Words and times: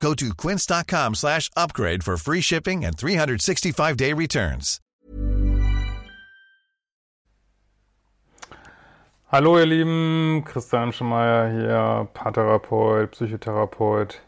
Go 0.00 0.14
to 0.14 0.34
quince.com 0.34 1.14
slash 1.14 1.50
upgrade 1.56 2.04
for 2.04 2.16
free 2.16 2.40
shipping 2.40 2.84
and 2.84 2.96
365-day 2.96 4.12
returns. 4.12 4.80
Hallo 9.32 9.58
ihr 9.58 9.66
Lieben, 9.66 10.44
Christian 10.44 10.92
Schemeier 10.92 11.50
hier, 11.50 12.08
Paartherapeut, 12.14 13.10
Psychotherapeut 13.10 14.20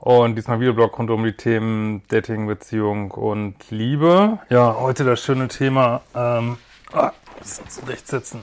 und 0.00 0.34
diesmal 0.34 0.58
Videoblog 0.58 0.98
rund 0.98 1.10
um 1.10 1.22
die 1.22 1.32
Themen 1.32 2.02
Dating, 2.08 2.48
Beziehung 2.48 3.12
und 3.12 3.70
Liebe. 3.70 4.40
Ja, 4.48 4.74
heute 4.80 5.04
das 5.04 5.22
schöne 5.22 5.46
Thema, 5.46 6.00
ähm, 6.16 6.58
ah, 6.92 7.12
muss 7.38 7.60
zurecht 7.68 8.08
sitzen. 8.08 8.42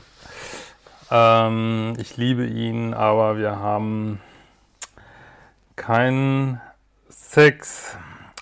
Ähm, 1.12 1.95
ich 2.00 2.16
liebe 2.16 2.45
ihn, 2.45 2.94
aber 2.94 3.38
wir 3.38 3.58
haben 3.58 4.22
keinen 5.77 6.59
Sex. 7.08 7.98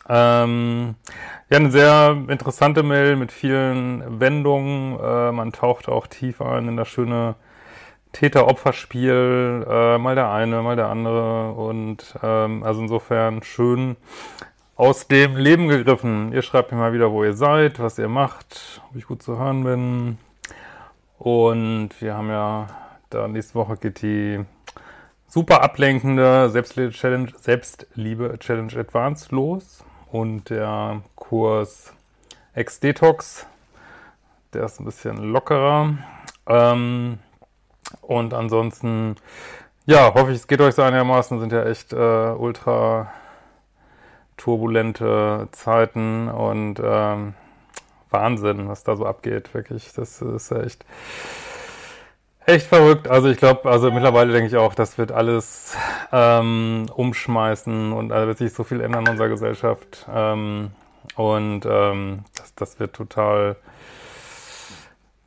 Ähm, 0.09 0.95
ja, 1.49 1.58
eine 1.58 1.70
sehr 1.70 2.17
interessante 2.27 2.81
Mail 2.81 3.16
mit 3.16 3.31
vielen 3.31 4.20
Wendungen. 4.20 4.99
Äh, 4.99 5.31
man 5.31 5.52
taucht 5.52 5.88
auch 5.88 6.08
tief 6.08 6.41
ein 6.41 6.67
in 6.67 6.77
das 6.77 6.88
schöne 6.88 7.36
Täter-Opfer-Spiel. 8.13 9.66
Äh, 9.69 9.97
mal 10.00 10.16
der 10.16 10.31
eine, 10.31 10.63
mal 10.63 10.75
der 10.75 10.88
andere. 10.88 11.52
Und 11.52 12.16
ähm, 12.23 12.63
also 12.63 12.81
insofern 12.81 13.44
schön 13.44 13.95
aus 14.75 15.08
dem 15.08 15.38
Leben 15.38 15.67
gegriffen. 15.67 16.33
Ihr 16.33 16.41
schreibt 16.41 16.72
mir 16.72 16.78
mal 16.78 16.94
wieder, 16.94 17.11
wo 17.11 17.23
ihr 17.23 17.33
seid, 17.33 17.80
was 17.80 17.97
ihr 17.97 18.09
macht, 18.09 18.81
ob 18.89 18.95
ich 18.95 19.06
gut 19.06 19.22
zu 19.22 19.38
hören 19.38 19.63
bin. 19.63 20.17
Und 21.17 21.89
wir 22.00 22.16
haben 22.16 22.30
ja, 22.30 22.67
da 23.09 23.28
nächste 23.28 23.56
Woche 23.56 23.78
geht 23.78 24.02
die 24.02 24.44
super 25.36 25.61
ablenkende 25.64 26.50
Selbstliebe-Challenge 26.50 27.33
Selbstliebe 27.36 28.39
Challenge 28.39 28.80
Advanced 28.80 29.33
los 29.33 29.83
und 30.09 30.50
der 30.50 31.02
Kurs 31.17 31.91
Ex-Detox, 32.53 33.45
der 34.53 34.63
ist 34.63 34.80
ein 34.80 34.86
bisschen 34.86 35.17
lockerer. 35.17 35.97
Ähm, 36.47 37.19
und 38.00 38.33
ansonsten, 38.33 39.17
ja, 39.86 40.13
hoffe 40.13 40.31
ich, 40.31 40.38
es 40.38 40.47
geht 40.47 40.61
euch 40.61 40.75
so 40.75 40.83
einigermaßen, 40.83 41.41
sind 41.41 41.52
ja 41.52 41.66
echt 41.66 41.91
äh, 41.91 41.97
ultra 41.97 43.11
turbulente 44.38 45.50
Zeiten 45.52 46.30
und 46.30 46.80
ähm, 46.81 47.33
Wahnsinn, 48.09 48.69
was 48.69 48.86
da 48.86 48.95
so 48.95 49.06
abgeht, 49.06 49.53
wirklich. 49.53 49.91
Das 49.91 50.22
ist 50.22 50.50
echt 50.52 50.86
echt 52.45 52.67
verrückt. 52.67 53.07
Also 53.07 53.29
ich 53.29 53.38
glaube, 53.38 53.69
also 53.69 53.91
mittlerweile 53.91 54.31
denke 54.33 54.47
ich 54.47 54.55
auch, 54.57 54.73
das 54.73 54.97
wird 54.97 55.11
alles 55.11 55.75
ähm, 56.11 56.88
umschmeißen 56.93 57.91
und 57.91 58.09
da 58.09 58.27
wird 58.27 58.38
sich 58.38 58.53
so 58.53 58.63
viel 58.63 58.81
ändern 58.81 59.05
in 59.05 59.11
unserer 59.11 59.29
Gesellschaft. 59.29 60.05
Ähm, 60.13 60.71
und 61.16 61.66
ähm, 61.66 62.25
das, 62.35 62.55
das 62.55 62.79
wird 62.79 62.93
total 62.93 63.55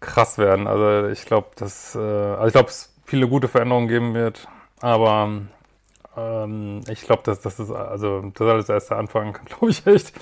krass 0.00 0.38
werden. 0.38 0.66
Also 0.66 1.08
ich 1.08 1.24
glaube, 1.24 1.48
dass 1.56 1.94
äh, 1.94 1.98
also 1.98 2.46
ich 2.46 2.52
glaube, 2.52 2.68
es 2.68 2.94
viele 3.04 3.28
gute 3.28 3.48
Veränderungen 3.48 3.88
geben 3.88 4.14
wird, 4.14 4.46
aber 4.80 5.30
ähm, 6.16 6.82
ich 6.88 7.02
glaube, 7.02 7.22
dass 7.24 7.40
das 7.40 7.58
ist 7.58 7.70
also 7.70 8.30
das 8.34 8.48
alles 8.48 8.68
erst 8.68 8.90
der 8.90 8.98
Anfang, 8.98 9.32
glaube 9.44 9.70
ich 9.70 9.86
echt. 9.86 10.12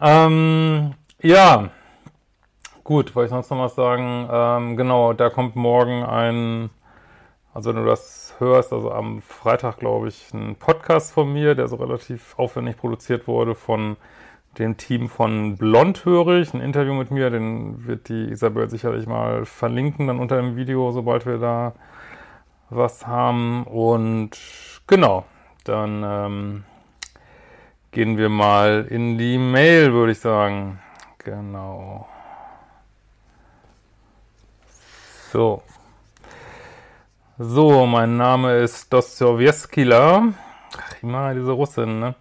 Ähm, 0.00 0.94
ja. 1.20 1.70
Gut, 2.84 3.14
wollte 3.14 3.26
ich 3.26 3.30
sonst 3.30 3.50
noch 3.50 3.60
was 3.60 3.76
sagen? 3.76 4.28
Ähm, 4.28 4.76
genau, 4.76 5.12
da 5.12 5.30
kommt 5.30 5.54
morgen 5.54 6.02
ein, 6.02 6.68
also 7.54 7.70
wenn 7.70 7.76
du 7.76 7.88
das 7.88 8.34
hörst, 8.38 8.72
also 8.72 8.90
am 8.90 9.22
Freitag, 9.22 9.78
glaube 9.78 10.08
ich, 10.08 10.34
ein 10.34 10.56
Podcast 10.56 11.12
von 11.12 11.32
mir, 11.32 11.54
der 11.54 11.68
so 11.68 11.76
relativ 11.76 12.36
aufwendig 12.40 12.76
produziert 12.76 13.28
wurde 13.28 13.54
von 13.54 13.96
dem 14.58 14.76
Team 14.78 15.08
von 15.08 15.56
Blondhörig, 15.56 16.54
ein 16.54 16.60
Interview 16.60 16.94
mit 16.94 17.12
mir, 17.12 17.30
den 17.30 17.86
wird 17.86 18.08
die 18.08 18.30
Isabel 18.30 18.68
sicherlich 18.68 19.06
mal 19.06 19.44
verlinken, 19.46 20.08
dann 20.08 20.18
unter 20.18 20.34
dem 20.36 20.56
Video, 20.56 20.90
sobald 20.90 21.24
wir 21.24 21.38
da 21.38 21.74
was 22.68 23.06
haben. 23.06 23.62
Und 23.62 24.32
genau, 24.88 25.24
dann 25.62 26.02
ähm, 26.04 26.64
gehen 27.92 28.18
wir 28.18 28.28
mal 28.28 28.86
in 28.90 29.18
die 29.18 29.38
Mail, 29.38 29.92
würde 29.92 30.12
ich 30.12 30.18
sagen. 30.18 30.80
Genau. 31.18 32.08
So. 35.32 35.62
So, 37.38 37.86
mein 37.86 38.18
Name 38.18 38.58
ist 38.58 38.92
Dostojewskila. 38.92 40.24
Ach, 40.76 41.02
immer 41.02 41.32
diese 41.32 41.52
Russin, 41.52 42.00
ne? 42.00 42.14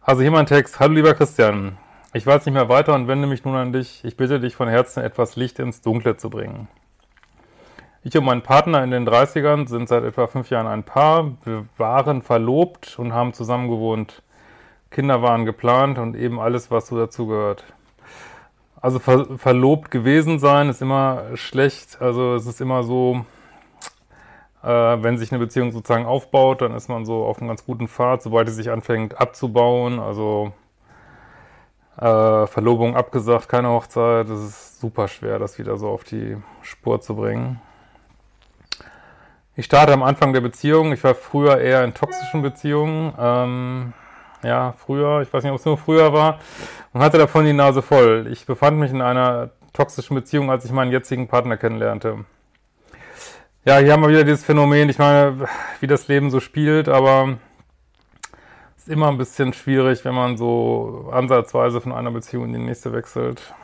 Also 0.00 0.22
hier 0.22 0.32
mein 0.32 0.46
Text. 0.46 0.80
Hallo 0.80 0.94
lieber 0.94 1.14
Christian. 1.14 1.78
Ich 2.12 2.26
weiß 2.26 2.44
nicht 2.44 2.54
mehr 2.54 2.68
weiter 2.68 2.96
und 2.96 3.06
wende 3.06 3.28
mich 3.28 3.44
nun 3.44 3.54
an 3.54 3.72
dich. 3.72 4.04
Ich 4.04 4.16
bitte 4.16 4.40
dich 4.40 4.56
von 4.56 4.66
Herzen 4.66 5.04
etwas 5.04 5.36
Licht 5.36 5.60
ins 5.60 5.82
Dunkle 5.82 6.16
zu 6.16 6.30
bringen. 6.30 6.66
Ich 8.02 8.18
und 8.18 8.24
mein 8.24 8.42
Partner 8.42 8.82
in 8.82 8.90
den 8.90 9.08
30ern 9.08 9.68
sind 9.68 9.88
seit 9.88 10.02
etwa 10.02 10.26
fünf 10.26 10.50
Jahren 10.50 10.66
ein 10.66 10.82
Paar. 10.82 11.36
Wir 11.44 11.66
waren 11.76 12.22
verlobt 12.22 12.98
und 12.98 13.12
haben 13.12 13.34
zusammen 13.34 13.68
gewohnt. 13.68 14.20
Kinder 14.90 15.22
waren 15.22 15.44
geplant 15.44 15.96
und 15.96 16.16
eben 16.16 16.40
alles, 16.40 16.72
was 16.72 16.88
so 16.88 16.98
dazugehört. 16.98 17.62
Also 18.82 18.98
ver 18.98 19.38
verlobt 19.38 19.92
gewesen 19.92 20.40
sein 20.40 20.68
ist 20.68 20.82
immer 20.82 21.36
schlecht. 21.36 22.02
Also 22.02 22.34
es 22.34 22.46
ist 22.46 22.60
immer 22.60 22.82
so, 22.82 23.24
äh, 24.64 24.66
wenn 24.66 25.18
sich 25.18 25.30
eine 25.30 25.38
Beziehung 25.38 25.70
sozusagen 25.70 26.04
aufbaut, 26.04 26.62
dann 26.62 26.74
ist 26.74 26.88
man 26.88 27.06
so 27.06 27.24
auf 27.24 27.38
einem 27.38 27.46
ganz 27.46 27.64
guten 27.64 27.86
Pfad, 27.86 28.22
sobald 28.22 28.48
sie 28.48 28.54
sich 28.56 28.70
anfängt 28.72 29.20
abzubauen. 29.20 30.00
Also 30.00 30.52
äh, 31.96 32.46
Verlobung 32.48 32.96
abgesagt, 32.96 33.48
keine 33.48 33.68
Hochzeit. 33.68 34.28
Das 34.28 34.40
ist 34.40 34.80
super 34.80 35.06
schwer, 35.06 35.38
das 35.38 35.60
wieder 35.60 35.76
so 35.76 35.88
auf 35.88 36.02
die 36.02 36.36
Spur 36.62 37.00
zu 37.00 37.14
bringen. 37.14 37.60
Ich 39.54 39.66
starte 39.66 39.92
am 39.92 40.02
Anfang 40.02 40.32
der 40.32 40.40
Beziehung. 40.40 40.92
Ich 40.92 41.04
war 41.04 41.14
früher 41.14 41.58
eher 41.58 41.84
in 41.84 41.94
toxischen 41.94 42.42
Beziehungen. 42.42 43.14
Ähm, 43.16 43.92
ja, 44.42 44.72
früher, 44.72 45.22
ich 45.22 45.32
weiß 45.32 45.42
nicht, 45.44 45.52
ob 45.52 45.58
es 45.58 45.64
nur 45.64 45.78
früher 45.78 46.12
war, 46.12 46.38
und 46.92 47.00
hatte 47.00 47.18
davon 47.18 47.44
die 47.44 47.52
Nase 47.52 47.82
voll. 47.82 48.28
Ich 48.30 48.46
befand 48.46 48.78
mich 48.78 48.90
in 48.90 49.00
einer 49.00 49.50
toxischen 49.72 50.14
Beziehung, 50.14 50.50
als 50.50 50.64
ich 50.64 50.72
meinen 50.72 50.92
jetzigen 50.92 51.28
Partner 51.28 51.56
kennenlernte. 51.56 52.24
Ja, 53.64 53.78
hier 53.78 53.92
haben 53.92 54.02
wir 54.02 54.08
wieder 54.08 54.24
dieses 54.24 54.44
Phänomen, 54.44 54.88
ich 54.88 54.98
meine, 54.98 55.48
wie 55.80 55.86
das 55.86 56.08
Leben 56.08 56.30
so 56.30 56.40
spielt, 56.40 56.88
aber 56.88 57.38
es 58.76 58.84
ist 58.84 58.88
immer 58.88 59.08
ein 59.08 59.18
bisschen 59.18 59.52
schwierig, 59.52 60.04
wenn 60.04 60.14
man 60.14 60.36
so 60.36 61.08
ansatzweise 61.12 61.80
von 61.80 61.92
einer 61.92 62.10
Beziehung 62.10 62.46
in 62.46 62.52
die 62.54 62.58
nächste 62.58 62.92
wechselt. 62.92 63.54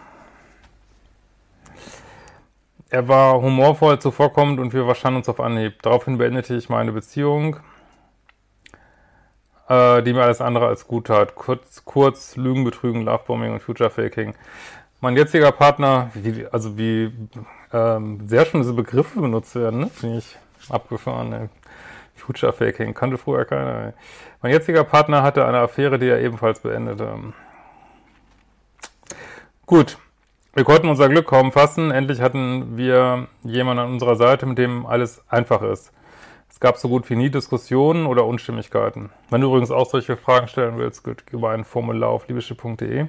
Er 2.90 3.06
war 3.08 3.42
humorvoll 3.42 3.98
zuvorkommend 3.98 4.60
und 4.60 4.72
wir 4.72 4.84
verstanden 4.84 5.18
uns 5.18 5.28
auf 5.28 5.40
Anhieb. 5.40 5.82
Daraufhin 5.82 6.16
beendete 6.16 6.54
ich 6.54 6.70
meine 6.70 6.92
Beziehung 6.92 7.56
äh, 9.68 10.02
die 10.02 10.12
mir 10.12 10.22
alles 10.22 10.40
andere 10.40 10.66
als 10.66 10.86
gut 10.86 11.06
tat. 11.08 11.34
Kurz, 11.34 11.84
kurz 11.84 12.36
Lügen, 12.36 12.64
Betrügen, 12.64 13.02
Lovebombing 13.02 13.52
und 13.52 13.62
Future 13.62 13.90
Faking. 13.90 14.34
Mein 15.00 15.16
jetziger 15.16 15.52
Partner, 15.52 16.10
wie, 16.14 16.46
also 16.50 16.76
wie 16.76 17.12
ähm, 17.72 18.26
sehr 18.26 18.46
schon 18.46 18.62
diese 18.62 18.72
Begriffe 18.72 19.20
benutzt 19.20 19.54
werden, 19.54 19.80
ne? 19.80 19.86
finde 19.88 20.18
ich 20.18 20.36
abgefahren. 20.70 21.32
Ey. 21.32 21.48
Future 22.16 22.52
Faking 22.52 22.94
kannte 22.94 23.18
früher 23.18 23.44
keiner. 23.44 23.86
Ey. 23.86 23.92
Mein 24.42 24.52
jetziger 24.52 24.84
Partner 24.84 25.22
hatte 25.22 25.44
eine 25.46 25.58
Affäre, 25.58 25.98
die 25.98 26.08
er 26.08 26.20
ebenfalls 26.20 26.60
beendete. 26.60 27.14
Gut, 29.66 29.98
wir 30.54 30.64
konnten 30.64 30.88
unser 30.88 31.08
Glück 31.08 31.26
kaum 31.26 31.52
fassen. 31.52 31.90
Endlich 31.90 32.20
hatten 32.20 32.76
wir 32.76 33.28
jemanden 33.44 33.84
an 33.84 33.92
unserer 33.92 34.16
Seite, 34.16 34.46
mit 34.46 34.58
dem 34.58 34.86
alles 34.86 35.22
einfach 35.28 35.62
ist. 35.62 35.92
Es 36.50 36.60
gab 36.60 36.76
so 36.76 36.88
gut 36.88 37.08
wie 37.08 37.16
nie 37.16 37.30
Diskussionen 37.30 38.06
oder 38.06 38.26
Unstimmigkeiten. 38.26 39.10
Wenn 39.30 39.40
du 39.40 39.48
übrigens 39.48 39.70
auch 39.70 39.88
solche 39.88 40.16
Fragen 40.16 40.48
stellen 40.48 40.78
willst, 40.78 41.04
geht 41.04 41.24
über 41.30 41.50
ein 41.50 41.64
Formular 41.64 42.10
auf 42.10 42.26
liebeschiff.de. 42.28 43.06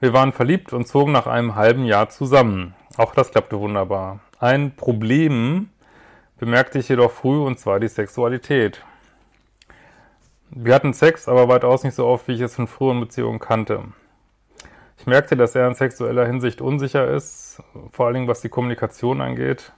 Wir 0.00 0.12
waren 0.12 0.32
verliebt 0.32 0.72
und 0.72 0.86
zogen 0.86 1.12
nach 1.12 1.26
einem 1.26 1.54
halben 1.54 1.84
Jahr 1.84 2.08
zusammen. 2.08 2.74
Auch 2.96 3.14
das 3.14 3.30
klappte 3.30 3.58
wunderbar. 3.60 4.20
Ein 4.38 4.74
Problem 4.74 5.70
bemerkte 6.38 6.80
ich 6.80 6.88
jedoch 6.88 7.12
früh, 7.12 7.40
und 7.40 7.60
zwar 7.60 7.78
die 7.78 7.88
Sexualität. 7.88 8.84
Wir 10.50 10.74
hatten 10.74 10.92
Sex, 10.92 11.28
aber 11.28 11.48
weitaus 11.48 11.84
nicht 11.84 11.94
so 11.94 12.06
oft, 12.06 12.28
wie 12.28 12.32
ich 12.32 12.40
es 12.40 12.56
von 12.56 12.66
früheren 12.66 13.00
Beziehungen 13.00 13.38
kannte. 13.38 13.84
Ich 14.98 15.06
merkte, 15.06 15.36
dass 15.36 15.54
er 15.54 15.66
in 15.68 15.74
sexueller 15.74 16.26
Hinsicht 16.26 16.60
unsicher 16.60 17.08
ist, 17.08 17.62
vor 17.92 18.06
allen 18.06 18.14
Dingen 18.14 18.28
was 18.28 18.40
die 18.40 18.48
Kommunikation 18.48 19.20
angeht. 19.20 19.72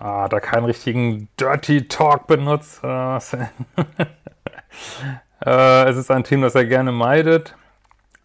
Ah, 0.00 0.28
da 0.28 0.38
keinen 0.38 0.64
richtigen 0.64 1.28
Dirty 1.40 1.88
Talk 1.88 2.28
benutzt. 2.28 2.84
äh, 2.84 3.18
es 5.44 5.96
ist 5.96 6.10
ein 6.12 6.22
Team, 6.22 6.40
das 6.40 6.54
er 6.54 6.66
gerne 6.66 6.92
meidet. 6.92 7.56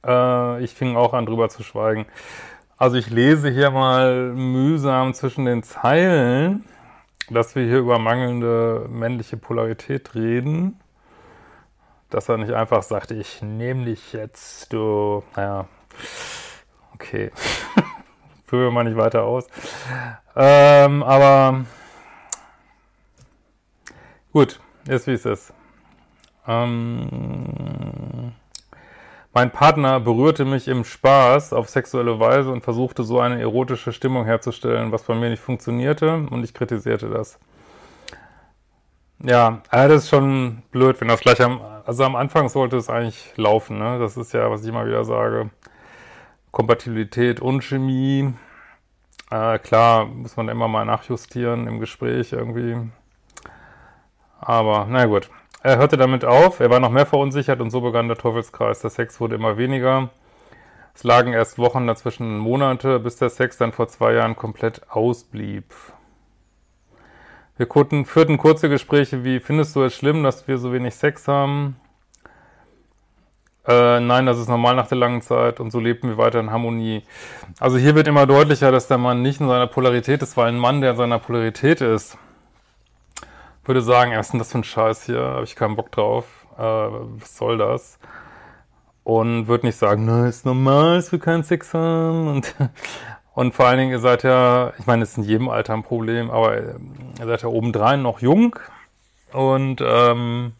Äh, 0.06 0.64
ich 0.64 0.75
fing 0.75 0.96
auch 0.96 1.14
an, 1.14 1.25
drüber 1.25 1.50
zu 1.50 1.64
schweigen. 1.64 2.06
Also 2.78 2.98
ich 2.98 3.10
lese 3.10 3.50
hier 3.50 3.72
mal 3.72 4.34
mühsam 4.34 5.16
zwischen 5.16 5.46
den 5.46 5.64
Zeilen, 5.64 6.64
dass 7.31 7.56
wir 7.56 7.64
hier 7.64 7.80
über 7.80 7.98
mangelnde 7.98 8.86
männliche 8.88 9.38
Polarität 9.38 10.14
reden. 10.14 10.80
Dass 12.12 12.30
er 12.30 12.38
nicht 12.38 12.54
einfach 12.54 12.84
sagt, 12.84 13.10
ich 13.10 13.42
nehme 13.42 13.86
dich 13.86 14.14
jetzt, 14.14 14.72
du, 14.72 15.24
naja, 15.36 15.66
okay. 16.94 17.31
Führen 18.54 18.66
wir 18.66 18.72
mal 18.72 18.84
nicht 18.84 18.98
weiter 18.98 19.24
aus. 19.24 19.48
Ähm, 20.36 21.02
aber 21.02 21.66
gut, 24.32 24.60
ist 24.88 25.08
wie 25.08 25.14
es 25.14 25.26
ist. 25.26 25.52
Ähm, 26.48 28.32
mein 29.34 29.50
Partner 29.50 30.00
berührte 30.00 30.46
mich 30.46 30.68
im 30.68 30.84
Spaß 30.84 31.54
auf 31.54 31.68
sexuelle 31.68 32.20
Weise 32.20 32.52
und 32.52 32.62
versuchte 32.62 33.04
so 33.04 33.20
eine 33.20 33.42
erotische 33.42 33.92
Stimmung 33.92 34.26
herzustellen, 34.26 34.92
was 34.92 35.02
bei 35.02 35.16
mir 35.16 35.32
nicht 35.32 35.42
funktionierte 35.42 36.28
und 36.30 36.44
ich 36.44 36.54
kritisierte 36.54 37.10
das. 37.10 37.40
Ja, 39.24 39.64
das 39.72 40.04
ist 40.04 40.10
schon 40.10 40.62
blöd, 40.70 41.02
wenn 41.02 41.08
das 41.08 41.22
gleich 41.22 41.42
am, 41.42 41.60
also 41.88 42.04
am 42.04 42.16
Anfang 42.16 42.50
sollte 42.50 42.78
es 42.78 42.88
eigentlich 42.88 43.34
laufen, 43.36 43.80
ne? 43.80 43.98
Das 43.98 44.16
ist 44.16 44.32
ja, 44.32 44.52
was 44.52 44.62
ich 44.62 44.70
immer 44.70 44.86
wieder 44.86 45.06
sage. 45.06 45.50
Kompatibilität 46.54 47.42
und 47.42 47.64
Chemie. 47.64 48.32
Äh, 49.32 49.58
klar, 49.58 50.06
muss 50.06 50.38
man 50.38 50.50
immer 50.50 50.68
mal 50.68 50.86
nachjustieren 50.86 51.66
im 51.66 51.80
Gespräch 51.80 52.32
irgendwie. 52.32 52.78
Aber, 54.40 54.86
na 54.88 55.06
gut. 55.08 55.30
Er 55.64 55.78
hörte 55.78 55.98
damit 55.98 56.24
auf, 56.24 56.60
er 56.60 56.70
war 56.70 56.80
noch 56.80 56.92
mehr 56.92 57.08
verunsichert 57.08 57.60
und 57.60 57.72
so 57.72 57.82
begann 57.82 58.08
der 58.08 58.18
Teufelskreis. 58.18 58.82
Der 58.82 58.92
Sex 58.92 59.20
wurde 59.20 59.36
immer 59.36 59.58
weniger. 59.58 60.10
Es 60.94 61.04
lagen 61.04 61.34
erst 61.34 61.58
Wochen 61.58 61.88
dazwischen 61.88 62.38
Monate, 62.38 63.00
bis 63.00 63.16
der 63.16 63.30
Sex 63.30 63.58
dann 63.58 63.72
vor 63.72 63.88
zwei 63.88 64.14
Jahren 64.14 64.36
komplett 64.36 64.92
ausblieb. 64.92 65.74
Wir 67.58 67.68
führten 68.06 68.38
kurze 68.38 68.70
Gespräche 68.70 69.24
wie, 69.24 69.40
findest 69.40 69.76
du 69.76 69.82
es 69.82 69.96
schlimm, 69.96 70.24
dass 70.24 70.48
wir 70.48 70.60
so 70.60 70.72
wenig 70.72 70.94
Sex 70.94 71.28
haben? 71.28 71.78
Äh, 73.65 74.01
nein, 74.01 74.25
das 74.25 74.39
ist 74.39 74.50
normal 74.50 74.75
nach 74.75 74.88
der 74.88 74.98
langen 74.98 75.21
Zeit 75.21 75.60
und 75.60 75.71
so 75.71 75.80
lebten 75.80 76.10
wir 76.10 76.18
weiter 76.18 76.39
in 76.39 76.51
Harmonie. 76.51 77.04
Also 77.60 77.77
hier 77.77 77.95
wird 77.95 78.07
immer 78.07 78.25
deutlicher, 78.25 78.71
dass 78.71 78.88
der 78.88 78.98
Mann 78.98 79.21
nicht 79.21 79.39
in 79.39 79.48
seiner 79.48 79.68
Polarität 79.68 80.21
ist, 80.21 80.36
weil 80.36 80.50
ein 80.50 80.60
Mann, 80.60 80.81
der 80.81 80.92
in 80.92 80.98
seiner 80.98 81.19
Polarität 81.19 81.80
ist, 81.80 82.18
würde 83.63 83.81
sagen, 83.81 84.12
was 84.12 84.27
ist 84.27 84.31
denn 84.33 84.39
das 84.39 84.51
für 84.51 84.57
ein 84.57 84.63
Scheiß 84.65 85.06
hier? 85.06 85.21
Habe 85.21 85.45
ich 85.45 85.56
keinen 85.56 85.77
Bock 85.77 85.92
drauf. 85.92 86.25
Äh, 86.57 86.62
was 86.62 87.38
soll 87.38 87.57
das? 87.57 88.00
Und 89.06 89.48
würde 89.48 89.65
nicht 89.65 89.77
sagen, 89.77 90.06
na, 90.06 90.27
ist 90.27 90.45
normal, 90.45 90.98
dass 90.98 91.12
wir 91.12 91.19
keinen 91.19 91.44
Sex 91.44 91.74
haben. 91.74 92.27
Und, 92.36 92.56
und 93.36 93.56
vor 93.56 93.65
allen 93.65 93.80
Dingen, 93.80 93.92
ihr 93.92 94.00
seid 94.00 94.24
ja, 94.24 94.74
ich 94.77 94.86
meine, 94.86 95.04
es 95.04 95.12
ist 95.12 95.18
in 95.18 95.24
jedem 95.24 95.50
Alter 95.50 95.74
ein 95.74 95.81
Problem, 95.81 96.30
aber 96.30 96.56
ihr 96.56 96.75
seid 97.25 97.42
ja 97.42 97.50
obendrein 97.50 98.04
noch 98.04 98.19
jung. 98.19 98.60
Und 99.31 99.81
ähm, 99.81 100.54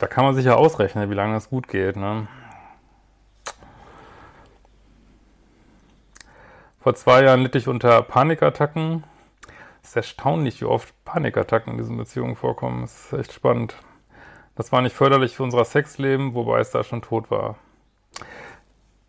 da 0.00 0.06
kann 0.06 0.24
man 0.24 0.34
sich 0.34 0.46
ja 0.46 0.54
ausrechnen, 0.54 1.10
wie 1.10 1.14
lange 1.14 1.34
das 1.34 1.50
gut 1.50 1.68
geht. 1.68 1.94
Ne? 1.96 2.26
Vor 6.80 6.94
zwei 6.94 7.22
Jahren 7.22 7.42
litt 7.42 7.54
ich 7.54 7.68
unter 7.68 8.00
Panikattacken. 8.00 9.04
Es 9.82 9.90
ist 9.90 9.96
erstaunlich, 9.96 10.62
wie 10.62 10.64
oft 10.64 10.94
Panikattacken 11.04 11.74
in 11.74 11.78
diesen 11.78 11.98
Beziehungen 11.98 12.34
vorkommen. 12.34 12.80
Das 12.80 13.12
ist 13.12 13.12
echt 13.12 13.32
spannend. 13.34 13.76
Das 14.54 14.72
war 14.72 14.80
nicht 14.80 14.96
förderlich 14.96 15.36
für 15.36 15.42
unser 15.42 15.64
Sexleben, 15.66 16.34
wobei 16.34 16.60
es 16.60 16.70
da 16.70 16.82
schon 16.82 17.02
tot 17.02 17.30
war. 17.30 17.56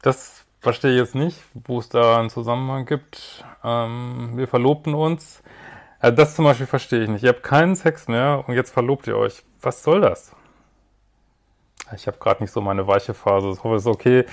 Das 0.02 0.46
verstehe 0.60 0.92
ich 0.92 0.98
jetzt 0.98 1.16
nicht, 1.16 1.42
wo 1.54 1.80
es 1.80 1.88
da 1.88 2.20
einen 2.20 2.30
Zusammenhang 2.30 2.86
gibt. 2.86 3.46
Ähm, 3.64 4.32
wir 4.36 4.50
verlobten 4.50 4.94
uns. 4.94 5.42
Also 6.00 6.18
das 6.18 6.36
zum 6.36 6.44
Beispiel 6.44 6.68
verstehe 6.68 7.04
ich 7.04 7.10
nicht. 7.10 7.24
Ihr 7.24 7.30
habt 7.30 7.44
keinen 7.44 7.76
Sex 7.76 8.10
mehr 8.10 8.44
und 8.46 8.56
jetzt 8.56 8.72
verlobt 8.72 9.08
ihr 9.08 9.16
euch. 9.16 9.44
Was 9.62 9.84
soll 9.84 10.02
das? 10.02 10.36
Ich 11.96 12.08
habe 12.08 12.18
gerade 12.18 12.44
nicht 12.44 12.52
so 12.52 12.62
meine 12.62 12.88
weiche 12.88 13.14
Phase. 13.14 13.50
Ich 13.52 13.64
hoffe, 13.64 13.76
es 13.76 13.84
ist 13.84 13.88
okay. 13.88 14.26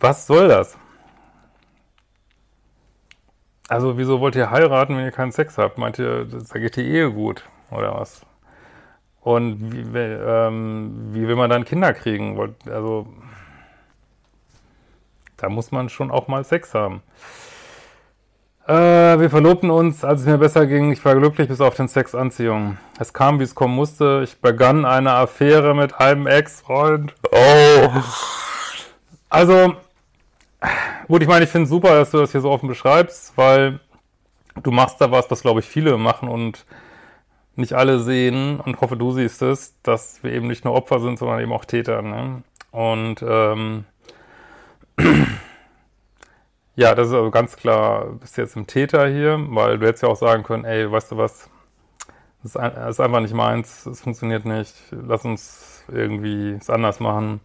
Was 0.00 0.26
soll 0.26 0.48
das? 0.48 0.76
Also, 3.68 3.98
wieso 3.98 4.20
wollt 4.20 4.36
ihr 4.36 4.50
heiraten, 4.50 4.96
wenn 4.96 5.04
ihr 5.04 5.12
keinen 5.12 5.32
Sex 5.32 5.58
habt? 5.58 5.78
Meint 5.78 5.98
ihr, 5.98 6.24
da 6.24 6.58
geht 6.58 6.76
die 6.76 6.86
Ehe 6.86 7.10
gut 7.12 7.48
oder 7.70 7.94
was? 7.94 8.24
Und 9.20 9.72
wie, 9.92 9.98
ähm, 9.98 11.08
wie 11.12 11.26
will 11.26 11.34
man 11.34 11.50
dann 11.50 11.64
Kinder 11.64 11.92
kriegen? 11.92 12.38
Also, 12.66 13.08
da 15.36 15.48
muss 15.48 15.72
man 15.72 15.88
schon 15.88 16.10
auch 16.10 16.28
mal 16.28 16.44
Sex 16.44 16.74
haben. 16.74 17.02
Äh, 18.66 19.20
wir 19.20 19.30
verlobten 19.30 19.70
uns, 19.70 20.04
als 20.04 20.22
es 20.22 20.26
mir 20.26 20.38
besser 20.38 20.66
ging. 20.66 20.92
Ich 20.92 21.04
war 21.04 21.14
glücklich 21.14 21.48
bis 21.48 21.60
auf 21.60 21.74
den 21.74 21.88
Sex 21.88 22.14
Anziehung. 22.14 22.78
Es 22.98 23.12
kam, 23.12 23.38
wie 23.38 23.44
es 23.44 23.54
kommen 23.54 23.74
musste. 23.74 24.22
Ich 24.24 24.40
begann 24.40 24.84
eine 24.84 25.12
Affäre 25.12 25.74
mit 25.74 26.00
einem 26.00 26.26
Ex-Freund. 26.26 27.14
Oh. 27.30 27.88
Also, 29.28 29.74
Gut, 31.08 31.22
ich 31.22 31.28
meine, 31.28 31.44
ich 31.44 31.50
finde 31.50 31.64
es 31.64 31.70
super, 31.70 31.90
dass 31.90 32.10
du 32.10 32.18
das 32.18 32.32
hier 32.32 32.40
so 32.40 32.50
offen 32.50 32.68
beschreibst, 32.68 33.36
weil 33.36 33.78
du 34.62 34.70
machst 34.70 35.00
da 35.00 35.10
was, 35.10 35.30
was 35.30 35.42
glaube 35.42 35.60
ich 35.60 35.66
viele 35.66 35.98
machen 35.98 36.28
und 36.28 36.64
nicht 37.54 37.74
alle 37.74 38.00
sehen 38.00 38.60
und 38.60 38.80
hoffe, 38.80 38.96
du 38.96 39.12
siehst 39.12 39.40
es, 39.42 39.80
dass 39.82 40.22
wir 40.22 40.32
eben 40.32 40.46
nicht 40.46 40.64
nur 40.64 40.74
Opfer 40.74 41.00
sind, 41.00 41.18
sondern 41.18 41.40
eben 41.40 41.52
auch 41.52 41.64
Täter. 41.64 42.02
Ne? 42.02 42.42
Und 42.70 43.22
ähm, 43.22 43.84
ja, 46.76 46.94
das 46.94 47.08
ist 47.08 47.14
also 47.14 47.30
ganz 47.30 47.56
klar, 47.56 48.06
bist 48.20 48.36
jetzt 48.36 48.54
im 48.54 48.66
Täter 48.66 49.08
hier, 49.08 49.38
weil 49.48 49.78
du 49.78 49.86
hättest 49.86 50.02
ja 50.02 50.10
auch 50.10 50.16
sagen 50.16 50.42
können, 50.42 50.64
ey, 50.64 50.90
weißt 50.90 51.12
du 51.12 51.16
was, 51.16 51.48
das 52.42 52.54
ist 52.54 53.00
einfach 53.00 53.20
nicht 53.20 53.34
meins, 53.34 53.86
es 53.86 54.02
funktioniert 54.02 54.44
nicht, 54.44 54.74
lass 54.90 55.24
uns 55.24 55.84
irgendwie 55.88 56.52
es 56.52 56.70
anders 56.70 57.00
machen. 57.00 57.40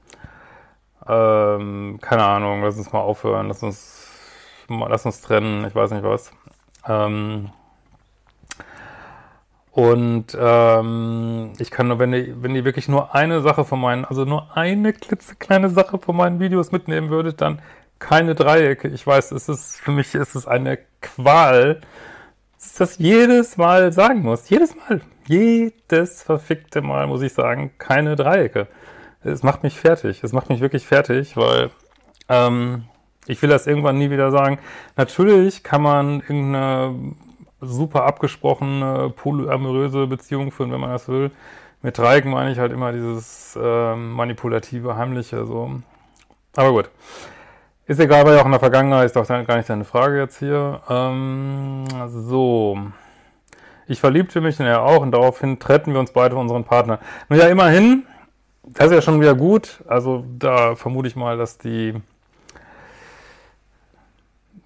Ähm, 1.07 1.97
keine 2.01 2.23
Ahnung, 2.23 2.61
lass 2.61 2.77
uns 2.77 2.91
mal 2.91 2.99
aufhören, 2.99 3.47
lass 3.47 3.63
uns, 3.63 4.07
lass 4.67 5.05
uns 5.05 5.21
trennen, 5.21 5.65
ich 5.65 5.73
weiß 5.73 5.91
nicht 5.91 6.03
was. 6.03 6.31
Ähm, 6.87 7.49
und 9.71 10.37
ähm, 10.37 11.53
ich 11.57 11.71
kann 11.71 11.87
nur, 11.87 11.99
wenn 11.99 12.13
ihr, 12.13 12.43
wenn 12.43 12.53
ihr 12.55 12.65
wirklich 12.65 12.89
nur 12.89 13.15
eine 13.15 13.41
Sache 13.41 13.63
von 13.63 13.79
meinen, 13.79 14.03
also 14.03 14.25
nur 14.25 14.55
eine 14.57 14.91
klitzekleine 14.91 15.69
Sache 15.69 15.97
von 15.97 16.17
meinen 16.17 16.41
Videos 16.41 16.73
mitnehmen 16.73 17.09
würdet, 17.09 17.39
dann 17.39 17.61
keine 18.01 18.35
Dreiecke. 18.35 18.89
Ich 18.89 19.07
weiß, 19.07 19.31
es 19.31 19.47
ist, 19.47 19.77
für 19.77 19.91
mich 19.91 20.13
ist 20.13 20.35
es 20.35 20.45
eine 20.45 20.79
Qual, 20.99 21.79
dass 22.59 22.71
ich 22.71 22.77
das 22.77 22.97
jedes 22.97 23.55
Mal 23.55 23.93
sagen 23.93 24.21
muss. 24.21 24.49
Jedes 24.49 24.75
Mal. 24.75 24.99
Jedes 25.27 26.23
verfickte 26.23 26.81
Mal 26.81 27.07
muss 27.07 27.21
ich 27.21 27.31
sagen, 27.31 27.71
keine 27.77 28.17
Dreiecke 28.17 28.67
es 29.23 29.43
macht 29.43 29.63
mich 29.63 29.79
fertig. 29.79 30.23
Es 30.23 30.33
macht 30.33 30.49
mich 30.49 30.61
wirklich 30.61 30.85
fertig, 30.85 31.37
weil 31.37 31.69
ähm, 32.29 32.85
ich 33.27 33.41
will 33.41 33.49
das 33.49 33.67
irgendwann 33.67 33.97
nie 33.97 34.09
wieder 34.09 34.31
sagen. 34.31 34.59
Natürlich 34.97 35.63
kann 35.63 35.81
man 35.81 36.21
irgendeine 36.21 36.95
super 37.61 38.05
abgesprochene 38.05 39.13
polyamoröse 39.15 40.07
Beziehung 40.07 40.51
führen, 40.51 40.71
wenn 40.71 40.79
man 40.79 40.91
das 40.91 41.07
will. 41.07 41.31
Mit 41.83 41.97
Dreiecken 41.97 42.31
meine 42.31 42.51
ich 42.51 42.59
halt 42.59 42.71
immer 42.71 42.91
dieses 42.91 43.57
äh, 43.61 43.95
manipulative, 43.95 44.95
heimliche 44.95 45.45
so. 45.45 45.81
Aber 46.55 46.71
gut. 46.71 46.89
Ist 47.91 47.99
egal, 47.99 48.25
weil 48.25 48.35
ja 48.35 48.41
auch 48.41 48.45
in 48.45 48.51
der 48.51 48.61
Vergangenheit 48.61 49.05
ist 49.05 49.17
doch 49.17 49.27
gar 49.27 49.57
nicht 49.57 49.69
deine 49.69 49.83
Frage 49.83 50.17
jetzt 50.17 50.39
hier. 50.39 50.79
Ähm, 50.87 51.83
so. 52.07 52.77
Ich 53.85 53.99
verliebte 53.99 54.39
mich 54.39 54.61
in 54.61 54.65
er 54.65 54.83
auch 54.83 55.01
und 55.01 55.11
daraufhin 55.11 55.59
trennten 55.59 55.91
wir 55.91 55.99
uns 55.99 56.13
beide 56.13 56.35
von 56.35 56.43
unseren 56.43 56.63
Partner. 56.63 56.99
Nun 57.27 57.37
ja, 57.37 57.47
immerhin 57.47 58.05
das 58.63 58.85
ist 58.85 58.93
ja 58.93 59.01
schon 59.01 59.19
wieder 59.19 59.35
gut. 59.35 59.83
Also 59.89 60.23
da 60.39 60.75
vermute 60.75 61.09
ich 61.09 61.17
mal, 61.17 61.37
dass 61.37 61.57
die 61.57 62.01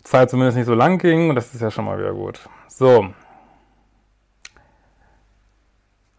Zeit 0.04 0.30
zumindest 0.30 0.58
nicht 0.58 0.68
so 0.68 0.76
lang 0.76 1.00
ging 1.00 1.30
und 1.32 1.36
das 1.36 1.52
ist 1.56 1.62
ja 1.62 1.72
schon 1.72 1.86
mal 1.86 1.98
wieder 1.98 2.14
gut. 2.14 2.48
So. 2.68 3.10